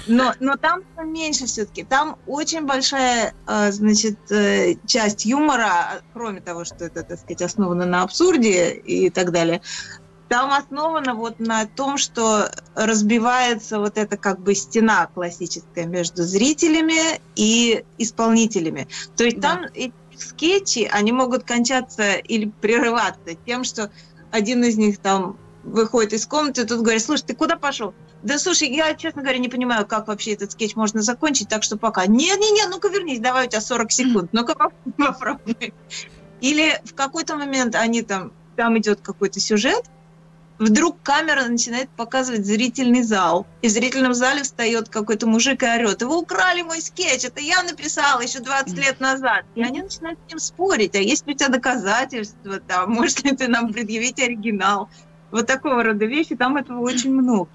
[0.07, 1.83] Но, но там меньше все-таки.
[1.83, 7.85] Там очень большая, э, значит, э, часть юмора, кроме того, что это, так сказать, основано
[7.85, 9.61] на абсурде и так далее.
[10.27, 17.19] Там основано вот на том, что разбивается вот эта как бы стена классическая между зрителями
[17.35, 18.87] и исполнителями.
[19.15, 19.55] То есть Да.
[19.55, 23.89] там эти скетчи, они могут кончаться или прерываться тем, что
[24.31, 27.93] один из них там выходит из комнаты, тут говорит, слушай, ты куда пошел?
[28.23, 31.77] Да слушай, я, честно говоря, не понимаю, как вообще этот скетч можно закончить, так что
[31.77, 32.05] пока.
[32.05, 34.55] Не-не-не, ну-ка вернись, давай у тебя 40 секунд, ну-ка
[34.97, 35.73] попробуй.
[36.41, 39.85] Или в какой-то момент они там, там идет какой-то сюжет,
[40.59, 43.47] вдруг камера начинает показывать зрительный зал.
[43.61, 47.63] И в зрительном зале встает какой-то мужик и орет, вы украли мой скетч, это я
[47.63, 49.45] написала еще 20 лет назад.
[49.55, 53.35] И они начинают с ним спорить, а есть ли у тебя доказательства, там, может ли
[53.35, 54.89] ты нам предъявить оригинал.
[55.31, 57.49] Вот такого рода вещи, там этого очень много.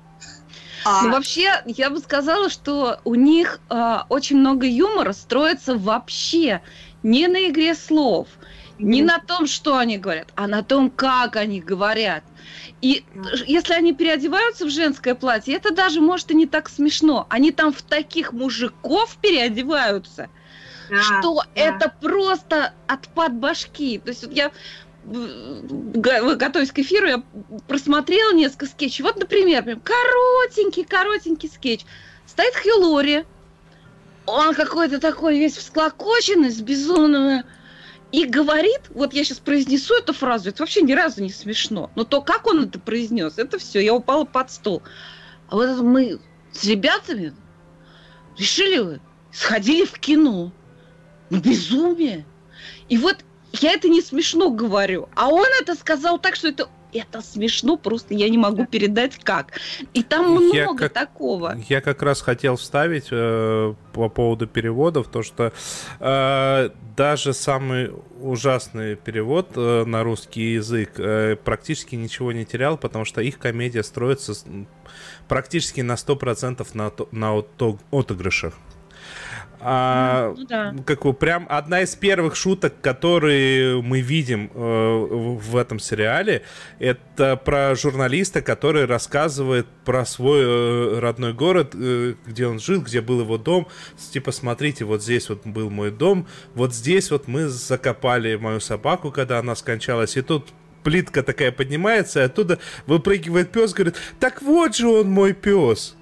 [0.84, 1.02] А...
[1.02, 6.60] Ну, вообще, я бы сказала, что у них э, очень много юмора строится вообще
[7.02, 8.28] не на игре слов,
[8.78, 12.22] не на том, что они говорят, а на том, как они говорят.
[12.82, 13.04] И
[13.46, 17.26] если они переодеваются в женское платье, это даже может и не так смешно.
[17.30, 20.28] Они там в таких мужиков переодеваются,
[20.90, 21.46] да, что да.
[21.54, 23.98] это просто отпад башки.
[23.98, 24.50] То есть вот я
[25.04, 27.22] готовясь к эфиру, я
[27.68, 29.04] просмотрела несколько скетчей.
[29.04, 31.84] Вот, например, коротенький, коротенький скетч.
[32.26, 33.24] Стоит Хью Лори.
[34.26, 37.44] Он какой-то такой весь всклокоченный, с безумным...
[38.12, 41.90] И говорит, вот я сейчас произнесу эту фразу, это вообще ни разу не смешно.
[41.96, 44.82] Но то, как он это произнес, это все, я упала под стол.
[45.48, 46.20] А вот это мы
[46.52, 47.34] с ребятами
[48.38, 49.00] решили,
[49.32, 50.52] сходили в кино.
[51.28, 52.24] Безумие.
[52.88, 53.23] И вот
[53.60, 58.14] я это не смешно говорю, а он это сказал так, что это это смешно, просто
[58.14, 59.58] я не могу передать как.
[59.94, 61.56] И там много я как, такого.
[61.68, 65.52] Я как раз хотел вставить э, по поводу переводов, то что
[65.98, 67.90] э, даже самый
[68.20, 73.82] ужасный перевод э, на русский язык э, практически ничего не терял, потому что их комедия
[73.82, 74.34] строится
[75.26, 77.44] практически на 100% на, на
[77.90, 78.54] отыгрышах.
[79.66, 80.74] А, ну, да.
[80.84, 86.42] Как бы прям одна из первых шуток, которые мы видим э, в этом сериале,
[86.78, 93.00] это про журналиста, который рассказывает про свой э, родной город, э, где он жил, где
[93.00, 93.66] был его дом.
[94.12, 99.10] Типа, смотрите, вот здесь вот был мой дом, вот здесь вот мы закопали мою собаку,
[99.10, 100.52] когда она скончалась, и тут
[100.82, 105.96] плитка такая поднимается, и оттуда выпрыгивает пес, говорит, так вот же он мой пес.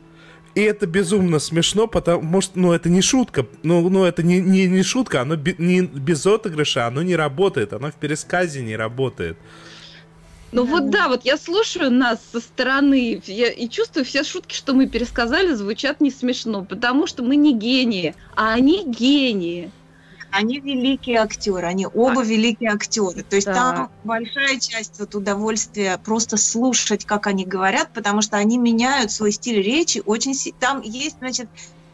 [0.55, 4.67] И это безумно смешно, потому что, ну, это не шутка, ну, ну это не, не,
[4.67, 9.39] не шутка, оно би, не без отыгрыша, оно не работает, оно в пересказе не работает.
[10.53, 10.71] Ну да.
[10.71, 14.87] вот да, вот я слушаю нас со стороны я, и чувствую, все шутки, что мы
[14.87, 19.71] пересказали, звучат не смешно, потому что мы не гении, а они гении.
[20.33, 23.23] Они великие актеры, они оба великие актеры.
[23.23, 23.55] То есть да.
[23.55, 29.33] там большая часть вот удовольствия просто слушать, как они говорят, потому что они меняют свой
[29.33, 30.35] стиль речи очень.
[30.59, 31.49] Там есть, значит,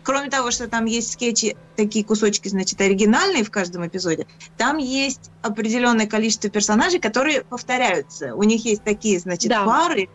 [0.09, 4.27] кроме того, что там есть скетчи, такие кусочки, значит, оригинальные в каждом эпизоде,
[4.57, 8.35] там есть определенное количество персонажей, которые повторяются.
[8.35, 9.65] У них есть такие, значит, да.
[9.65, 10.09] пары,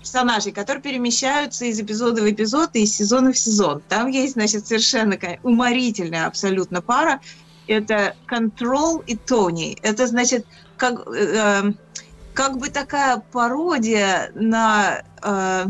[0.00, 3.82] персонажей, которые перемещаются из эпизода в эпизод и из сезона в сезон.
[3.88, 7.20] Там есть, значит, совершенно уморительная абсолютно пара
[7.70, 9.76] это Control и Тони.
[9.82, 10.44] Это значит,
[10.76, 11.78] как, э, эм,
[12.34, 15.66] как бы такая пародия на э,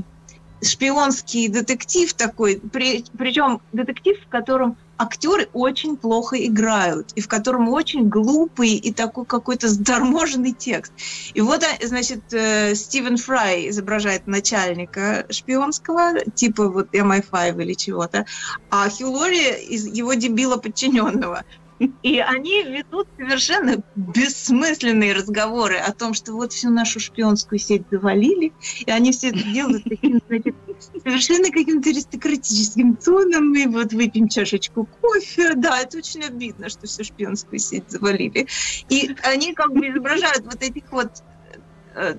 [0.62, 7.70] шпионский детектив такой, при, причем детектив, в котором актеры очень плохо играют, и в котором
[7.70, 10.92] очень глупый и такой какой-то заторможенный текст.
[11.32, 18.26] И вот, э, значит, э, Стивен Фрай изображает начальника шпионского, типа вот MI5 или чего-то,
[18.70, 21.44] а Хью Лори из его дебила подчиненного.
[22.02, 28.52] И они ведут совершенно бессмысленные разговоры о том, что вот всю нашу шпионскую сеть завалили,
[28.84, 30.54] и они все это делают таким, значит,
[31.02, 35.54] совершенно каким-то аристократическим тоном, и вот выпьем чашечку кофе.
[35.54, 38.46] Да, это очень обидно, что всю шпионскую сеть завалили.
[38.90, 41.22] И они как бы изображают вот этих вот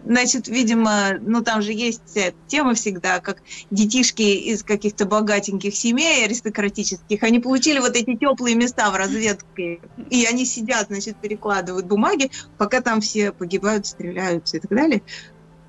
[0.06, 2.18] значит, видимо, ну там же есть
[2.48, 8.90] тема всегда, как детишки из каких-то богатеньких семей аристократических, они получили вот эти теплые места
[8.92, 14.72] в разведке, и они сидят, значит, перекладывают бумаги, пока там все погибают, стреляются и так
[14.72, 15.02] далее.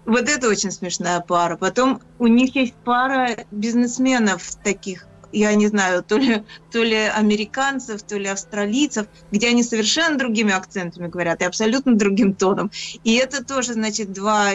[0.05, 1.57] Вот это очень смешная пара.
[1.57, 8.03] Потом у них есть пара бизнесменов таких я не знаю, то ли, то ли американцев,
[8.03, 12.71] то ли австралийцев, где они совершенно другими акцентами говорят и абсолютно другим тоном.
[13.05, 14.51] И это тоже, значит, два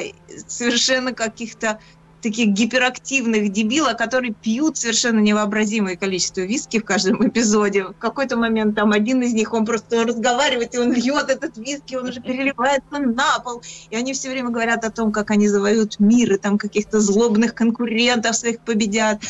[0.47, 1.79] совершенно каких-то
[2.21, 7.85] таких гиперактивных дебила, которые пьют совершенно невообразимое количество виски в каждом эпизоде.
[7.85, 11.95] В какой-то момент там один из них, он просто разговаривает, и он льет этот виски,
[11.95, 13.61] он уже переливается на пол.
[13.89, 17.53] И они все время говорят о том, как они завоюют мир, и там каких-то злобных
[17.53, 19.21] конкурентов своих победят.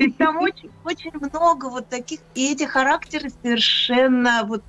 [0.00, 4.62] То есть там очень, очень много вот таких, и эти характеры совершенно вот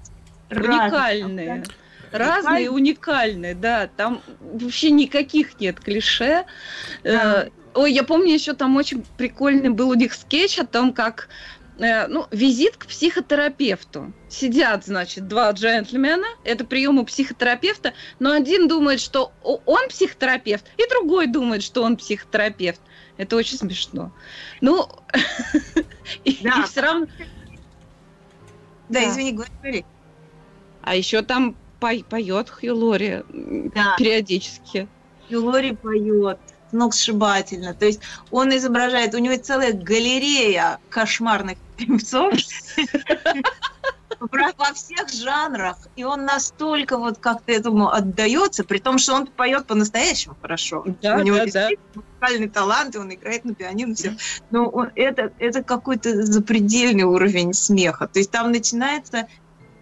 [0.49, 1.63] уникальные.
[2.11, 3.89] Разные, разные уникальные, да.
[3.95, 6.43] Там вообще никаких нет клише.
[7.05, 7.45] Да.
[7.45, 11.29] Э, ой, я помню еще там очень прикольный был у них скетч о том, как
[11.79, 14.11] э, ну, визит к психотерапевту.
[14.27, 20.89] Сидят, значит, два джентльмена, это прием у психотерапевта, но один думает, что он психотерапевт, и
[20.89, 22.81] другой думает, что он психотерапевт.
[23.21, 24.11] Это очень смешно.
[24.61, 24.89] Ну,
[26.25, 26.31] и
[26.65, 27.05] все равно...
[28.89, 29.85] Да, извини, говори.
[30.81, 33.23] А еще там поет Хью Лори
[33.99, 34.87] периодически.
[35.29, 36.39] И Лори поет
[36.71, 37.75] сногсшибательно.
[37.75, 38.01] То есть
[38.31, 42.33] он изображает, у него целая галерея кошмарных певцов
[44.29, 45.77] во всех жанрах.
[45.95, 50.83] И он настолько вот как-то этому отдается, при том, что он поет по-настоящему хорошо.
[51.01, 51.69] Да, у него да, да.
[51.95, 54.15] музыкальный талант, и он играет на пианино, все.
[54.51, 58.07] Но он- это, это какой-то запредельный уровень смеха.
[58.07, 59.27] То есть там начинается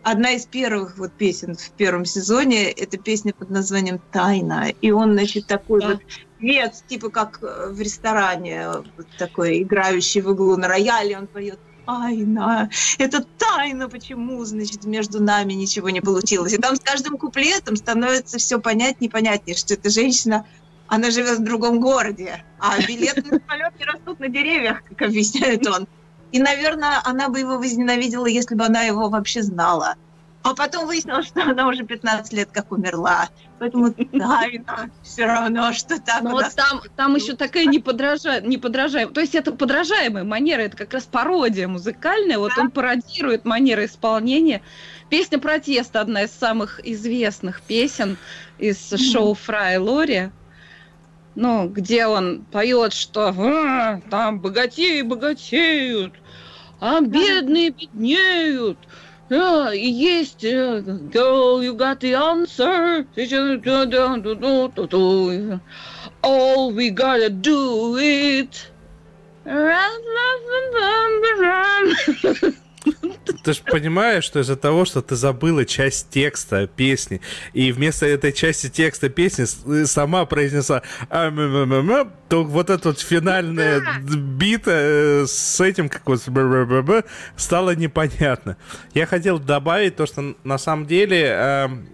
[0.04, 4.70] одна из первых вот песен в первом сезоне, это песня под названием «Тайна».
[4.82, 5.88] И он, значит, такой Да.
[5.90, 6.00] вот
[6.40, 11.60] певец, типа как э, в ресторане, вот такой играющий в углу на рояле, он поет
[11.90, 16.54] тайна, это тайна, почему, значит, между нами ничего не получилось.
[16.54, 20.46] И там с каждым куплетом становится все понятнее и понятнее, что эта женщина,
[20.88, 25.66] она живет в другом городе, а билеты на самолет не растут на деревьях, как объясняет
[25.68, 25.88] он.
[26.32, 29.96] И, наверное, она бы его возненавидела, если бы она его вообще знала.
[30.42, 33.30] А потом выяснилось, что она уже 15 лет как умерла.
[33.60, 38.40] Поэтому тайна все равно, что так Но у вот там, там еще такая неподража...
[38.40, 39.14] неподражаемая.
[39.14, 42.38] То есть это подражаемая манера, это как раз пародия музыкальная.
[42.38, 44.62] Вот он пародирует манеры исполнения.
[45.10, 48.18] Песня протеста одна из самых известных песен
[48.60, 50.30] из шоу Фрай Лори.
[51.36, 56.14] Ну, где он поет, что «А, там богатеи богатеют,
[56.80, 58.78] а бедные беднеют.
[59.32, 63.08] Oh, yes, uh, girl, you got the answer.
[66.24, 68.72] All we gotta do it.
[73.44, 77.22] Ты же понимаешь, что из-за того, что ты забыла часть текста песни,
[77.54, 84.72] и вместо этой части текста песни э, сама произнесла то вот эта вот финальная бита
[84.72, 86.22] э, с этим как вот
[87.36, 88.58] стало непонятно.
[88.94, 91.90] Я хотел добавить то, что на самом деле эм,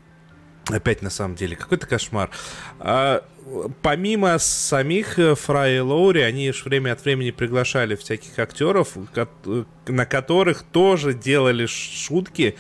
[0.68, 2.32] Опять на самом деле, какой-то кошмар.
[3.82, 9.64] Помимо самих э, Фрай и Лоури, они ж время от времени приглашали всяких актеров, э,
[9.88, 12.56] на которых тоже делали шутки.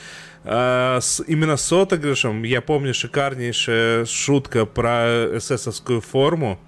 [0.45, 2.43] а, с, именно с отыгрышем.
[2.43, 6.59] Я помню шикарнейшая шутка про эсэсовскую форму.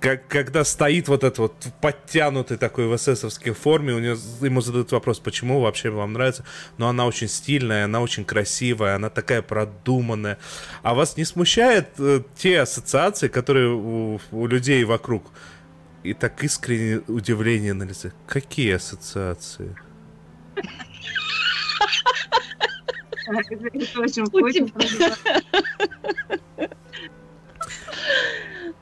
[0.00, 4.90] Как, когда стоит вот этот вот подтянутый такой в эсэсовской форме, у него, ему задают
[4.92, 6.44] вопрос, почему вообще вам нравится.
[6.78, 10.38] Но она очень стильная, она очень красивая, она такая продуманная.
[10.82, 15.30] А вас не смущает э, те ассоциации, которые у, у людей вокруг?
[16.02, 18.12] И так искреннее удивление на лице.
[18.26, 19.76] Какие ассоциации?
[23.26, 25.16] Это очень У очень тебя-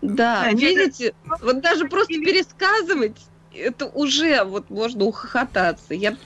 [0.04, 3.16] Да, Да, нет, видите, вот даже просто пересказывать,
[3.54, 5.94] это уже вот можно ухохотаться.
[5.94, 6.18] Я Нет,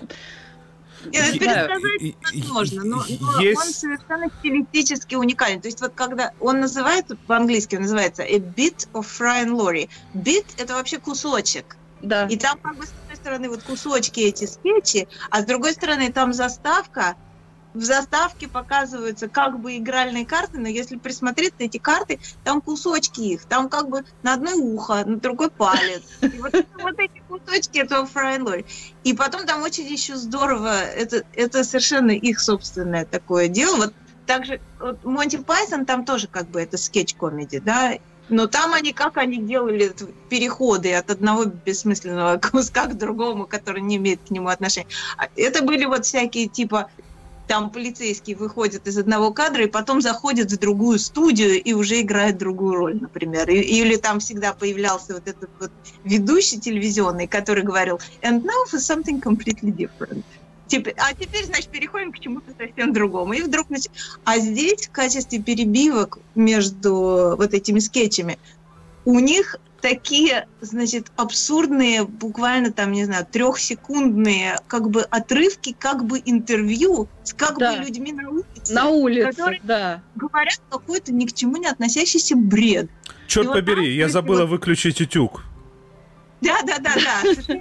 [1.12, 1.68] Не это знаю.
[1.68, 5.60] пересказать возможно, но, но он есть- совершенно стилистически уникален.
[5.60, 9.88] То есть вот когда он называет, по-английски он называется a bit of Fry and Laurie.
[10.12, 11.76] Bit— это вообще кусочек.
[12.02, 12.26] да.
[12.26, 16.12] И там как бы с одной стороны вот кусочки эти скетчи, а с другой стороны
[16.12, 17.14] там заставка.
[17.78, 23.44] В заставке показываются как бы игральные карты, но если присмотреться эти карты, там кусочки их,
[23.44, 26.02] там как бы на одно ухо, на другой палец.
[26.20, 28.66] И вот, вот эти кусочки этого Laurie.
[29.04, 33.76] И потом там очень еще здорово, это, это совершенно их собственное такое дело.
[33.76, 33.94] Вот
[34.26, 37.94] также вот Монти Пайсон там тоже как бы это скетч-комедия, да,
[38.28, 39.94] но там они, как они делали
[40.28, 44.88] переходы от одного бессмысленного куска к другому, который не имеет к нему отношения.
[45.16, 46.90] А Это были вот всякие типа
[47.48, 52.36] там полицейский выходит из одного кадра и потом заходит в другую студию и уже играет
[52.36, 53.48] другую роль, например.
[53.50, 55.72] Или там всегда появлялся вот этот вот
[56.04, 60.24] ведущий телевизионный, который говорил «And now for something completely different».
[60.98, 63.32] А теперь, значит, переходим к чему-то совсем другому.
[63.32, 63.70] И вдруг...
[63.70, 63.90] нач-
[64.24, 68.38] А здесь в качестве перебивок между вот этими скетчами
[69.06, 76.20] у них такие, значит, абсурдные, буквально там, не знаю, трехсекундные как бы отрывки, как бы
[76.24, 77.76] интервью с как Да.
[77.76, 78.72] бы людьми на улице.
[78.74, 80.02] На улице, который- да.
[80.16, 82.90] Говорят какой-то ни к чему не относящийся бред.
[83.26, 85.42] Черт И вот побери, там, я забыла вот- выключить утюг.
[86.40, 87.56] Да, да, да, да.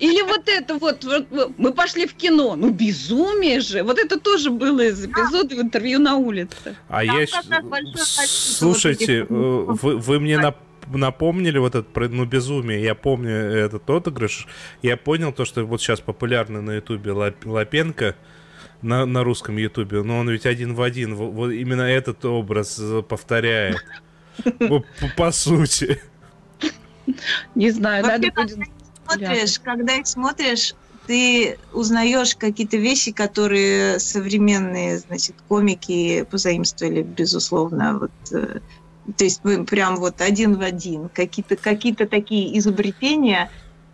[0.00, 3.84] Или вот это вот, вот, мы пошли в кино, ну безумие же.
[3.84, 6.76] Вот это тоже было из эпизода в интервью на улице.
[6.88, 7.26] А Там я...
[8.26, 10.56] Слушайте, вот этих, э, вы, вы мне нап-
[10.92, 12.82] напомнили вот это про ну, безумие.
[12.82, 14.46] Я помню этот отыгрыш.
[14.82, 18.16] Я понял то, что вот сейчас популярный на ютубе Лап- Лапенко
[18.82, 22.80] на, на русском ютубе, но он ведь один в один вот, вот именно этот образ
[23.08, 23.76] повторяет.
[24.60, 26.00] Вот По, по сути.
[27.56, 28.56] Не знаю, надо будет...
[29.04, 30.76] смотришь, когда их смотришь,
[31.08, 37.98] ты узнаешь какие-то вещи, которые современные, значит, комики позаимствовали, безусловно.
[37.98, 38.60] Вот, э,
[39.16, 41.08] то есть прям вот один в один.
[41.08, 43.50] Какие-то какие такие изобретения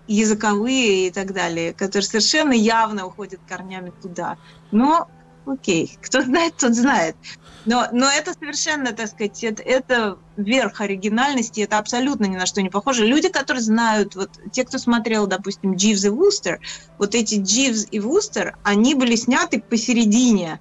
[0.07, 4.37] языковые и так далее, которые совершенно явно уходят корнями туда.
[4.71, 5.09] Но
[5.47, 7.17] окей, кто знает, тот знает.
[7.65, 12.61] Но, но это совершенно, так сказать, это, это верх оригинальности, это абсолютно ни на что
[12.61, 13.07] не похоже.
[13.07, 16.61] Люди, которые знают, вот те, кто смотрел, допустим, Дживс и Вустер,
[16.99, 20.61] вот эти Дживс и Вустер, они были сняты посередине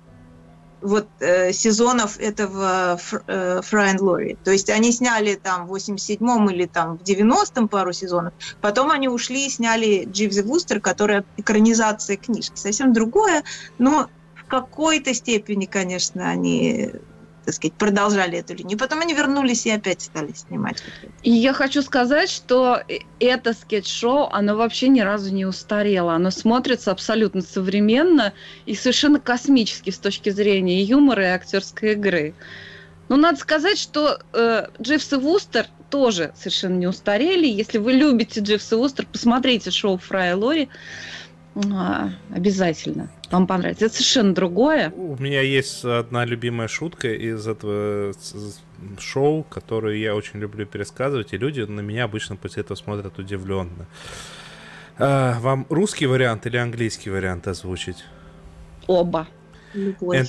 [0.83, 3.61] вот э, сезонов этого э,
[3.99, 4.37] Лори.
[4.43, 9.07] То есть они сняли там в 87-м или там в 90-м пару сезонов, потом они
[9.07, 12.57] ушли и сняли Дживс и Вустер, которая экранизация книжки.
[12.57, 13.43] Совсем другое,
[13.77, 16.91] но в какой-то степени, конечно, они
[17.45, 18.77] так сказать, продолжали эту линию.
[18.77, 20.83] Потом они вернулись и опять стали снимать.
[21.23, 22.81] И я хочу сказать, что
[23.19, 26.13] это скетч-шоу, оно вообще ни разу не устарело.
[26.13, 28.33] Оно смотрится абсолютно современно
[28.65, 32.33] и совершенно космически с точки зрения юмора, и актерской игры.
[33.09, 37.45] Но надо сказать, что э, Дживс и Вустер тоже совершенно не устарели.
[37.45, 40.69] Если вы любите Дживс и Вустер, посмотрите шоу Фрая Лори.
[41.71, 43.11] А, обязательно.
[43.33, 43.85] Вам понравится.
[43.85, 44.91] Это совершенно другое.
[44.91, 48.13] У меня есть одна любимая шутка из этого
[48.99, 53.87] шоу, которую я очень люблю пересказывать, и люди на меня обычно после этого смотрят удивленно.
[54.99, 58.05] А, вам русский вариант или английский вариант озвучить?
[58.85, 59.27] Оба.
[59.73, 60.27] And,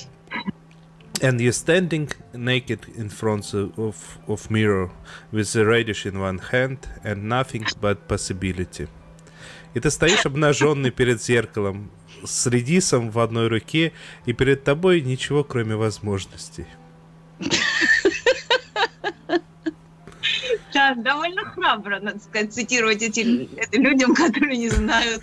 [1.20, 3.96] and you're standing naked in front of,
[4.26, 4.90] of mirror
[5.30, 8.88] with the radish in one hand and nothing but possibility.
[9.74, 11.90] И ты стоишь обнаженный перед зеркалом
[12.24, 13.92] с редисом в одной руке,
[14.26, 16.66] и перед тобой ничего, кроме возможностей.
[20.72, 23.20] Да, довольно храбро, надо сказать, цитировать эти
[23.76, 25.22] людям, которые не знают.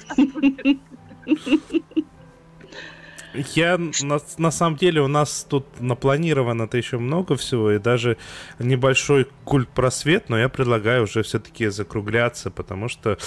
[3.34, 8.18] Я на, на самом деле у нас тут напланировано-то еще много всего, и даже
[8.60, 13.18] небольшой культ просвет, но я предлагаю уже все-таки закругляться, потому что,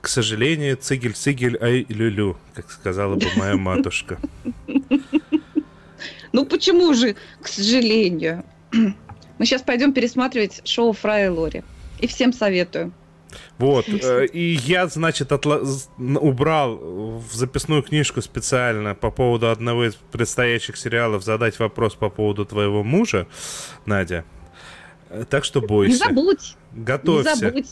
[0.00, 4.18] к сожалению, цигель-цигель, ай люлю, как сказала бы моя матушка.
[6.32, 8.44] Ну почему же, к сожалению?
[8.72, 11.62] Мы сейчас пойдем пересматривать шоу Фрая и Лори.
[12.00, 12.92] И всем советую.
[13.58, 15.64] Вот, э, и я, значит, отла-
[15.98, 22.44] убрал в записную книжку специально по поводу одного из предстоящих сериалов задать вопрос по поводу
[22.44, 23.26] твоего мужа,
[23.86, 24.24] Надя.
[25.08, 25.98] Э, Так что Не бойся.
[25.98, 27.36] забудь, не Готовься.
[27.36, 27.68] забудь.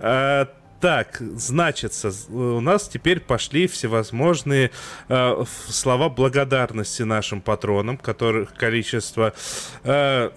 [0.00, 0.48] А,
[0.80, 4.70] так, значится, у нас теперь пошли всевозможные
[5.08, 9.32] э, слова благодарности нашим патронам, которых количество
[9.84, 10.30] э,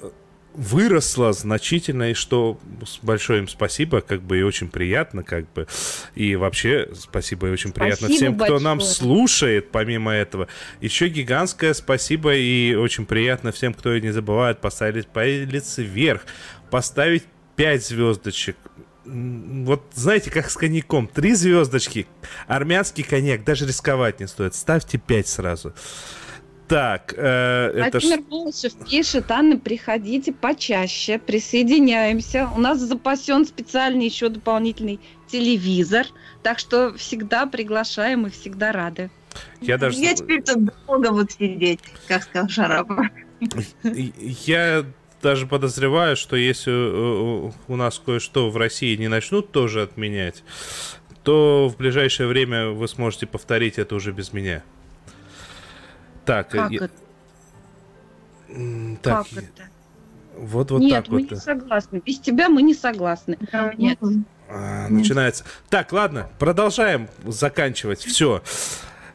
[0.53, 2.59] выросло значительно, и что
[3.01, 5.67] большое им спасибо, как бы, и очень приятно, как бы,
[6.15, 8.95] и вообще спасибо и очень приятно Спасибо всем, кто нам большое.
[8.95, 10.47] слушает, помимо этого.
[10.81, 16.25] Еще гигантское спасибо и очень приятно всем, кто не забывает поставить палец вверх,
[16.69, 17.23] поставить
[17.55, 18.57] 5 звездочек.
[19.05, 21.07] Вот знаете, как с коньяком.
[21.07, 22.07] Три звездочки.
[22.47, 23.43] Армянский коньяк.
[23.43, 24.53] Даже рисковать не стоит.
[24.53, 25.73] Ставьте 5 сразу.
[26.71, 32.47] Так, э, это ж- Владимир Волошев пишет, Анна, приходите почаще, присоединяемся.
[32.55, 36.05] У нас запасен специальный еще дополнительный телевизор,
[36.43, 39.11] так что всегда приглашаем и всегда рады.
[39.59, 39.99] я даже...
[39.99, 43.05] Я теперь тут долго буду сидеть, как сказал Шарапов.
[43.83, 44.85] Я
[45.21, 50.41] даже подозреваю, что если у нас кое-что в России не начнут тоже отменять,
[51.23, 54.63] то в ближайшее время вы сможете повторить это уже без меня.
[56.25, 56.93] Так, Как я- это?
[59.01, 59.63] так, Как это?
[60.37, 61.31] вот вот Нет, так мы вот.
[61.31, 62.01] не согласны.
[62.05, 63.37] Без тебя мы не согласны.
[63.77, 63.97] Нет.
[64.49, 65.45] А, начинается.
[65.69, 68.01] Так, ладно, продолжаем заканчивать.
[68.03, 68.41] Все.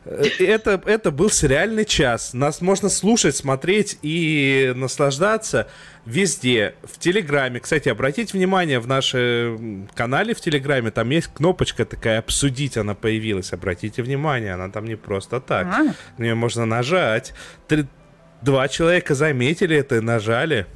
[0.06, 2.32] Это, это был сериальный час.
[2.32, 5.68] Нас можно слушать, смотреть и наслаждаться
[6.04, 6.74] везде.
[6.84, 7.58] В Телеграме.
[7.60, 13.52] Кстати, обратите внимание, в нашем канале в Телеграме там есть кнопочка такая «Обсудить» она появилась.
[13.52, 15.66] Обратите внимание, она там не просто так.
[15.66, 15.82] А,
[16.18, 17.34] На нее можно нажать.
[17.66, 17.86] Три-
[18.42, 20.66] Два человека заметили это и нажали.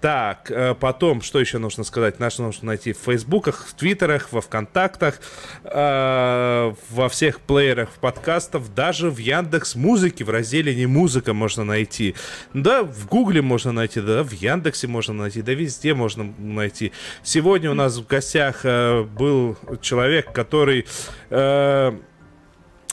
[0.00, 2.20] Так, э, потом, что еще нужно сказать?
[2.20, 5.20] Нас нужно найти в Фейсбуках, в Твиттерах, во Вконтактах,
[5.64, 12.14] э, во всех плеерах подкастов, даже в Яндекс Музыке, в разделе «Не музыка» можно найти.
[12.54, 16.92] Да, в Гугле можно найти, да, в Яндексе можно найти, да, везде можно найти.
[17.24, 20.86] Сегодня у нас в гостях э, был человек, который
[21.30, 21.92] э,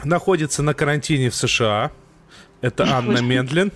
[0.03, 1.91] находится на карантине в США.
[2.61, 3.71] Это Анна Мендлин.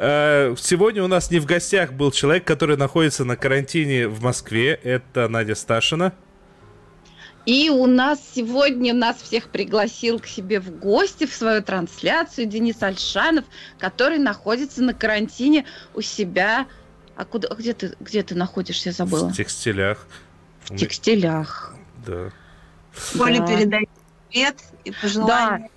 [0.00, 4.74] Э, сегодня у нас не в гостях был человек, который находится на карантине в Москве.
[4.74, 6.12] Это Надя Сташина.
[7.46, 12.80] И у нас сегодня нас всех пригласил к себе в гости в свою трансляцию Денис
[12.80, 13.44] Альшанов,
[13.78, 16.66] который находится на карантине у себя.
[17.16, 19.30] А куда, где ты, где ты находишься, я забыла?
[19.30, 20.06] В текстилях.
[20.62, 21.74] В текстилях.
[22.06, 22.30] Да.
[23.16, 23.46] Коля Да.
[23.46, 23.88] передает
[24.30, 25.70] привет и пожелания.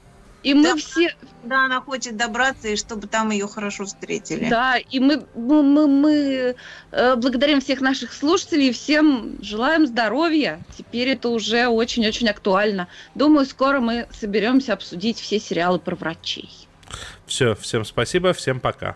[0.43, 0.75] И мы Да.
[0.75, 4.49] все, Да, она хочет добраться, и чтобы там ее хорошо встретили.
[4.49, 6.55] да, и мы, мы, мы, мы,
[6.91, 10.59] э, благодарим всех наших слушателей и всем желаем здоровья.
[10.77, 12.87] Теперь это уже очень-очень актуально.
[13.15, 16.49] Думаю, скоро мы соберемся обсудить все сериалы про врачей.
[17.25, 18.95] Все, всем спасибо, всем пока.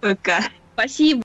[0.00, 0.40] Пока.
[0.74, 1.22] Спасибо.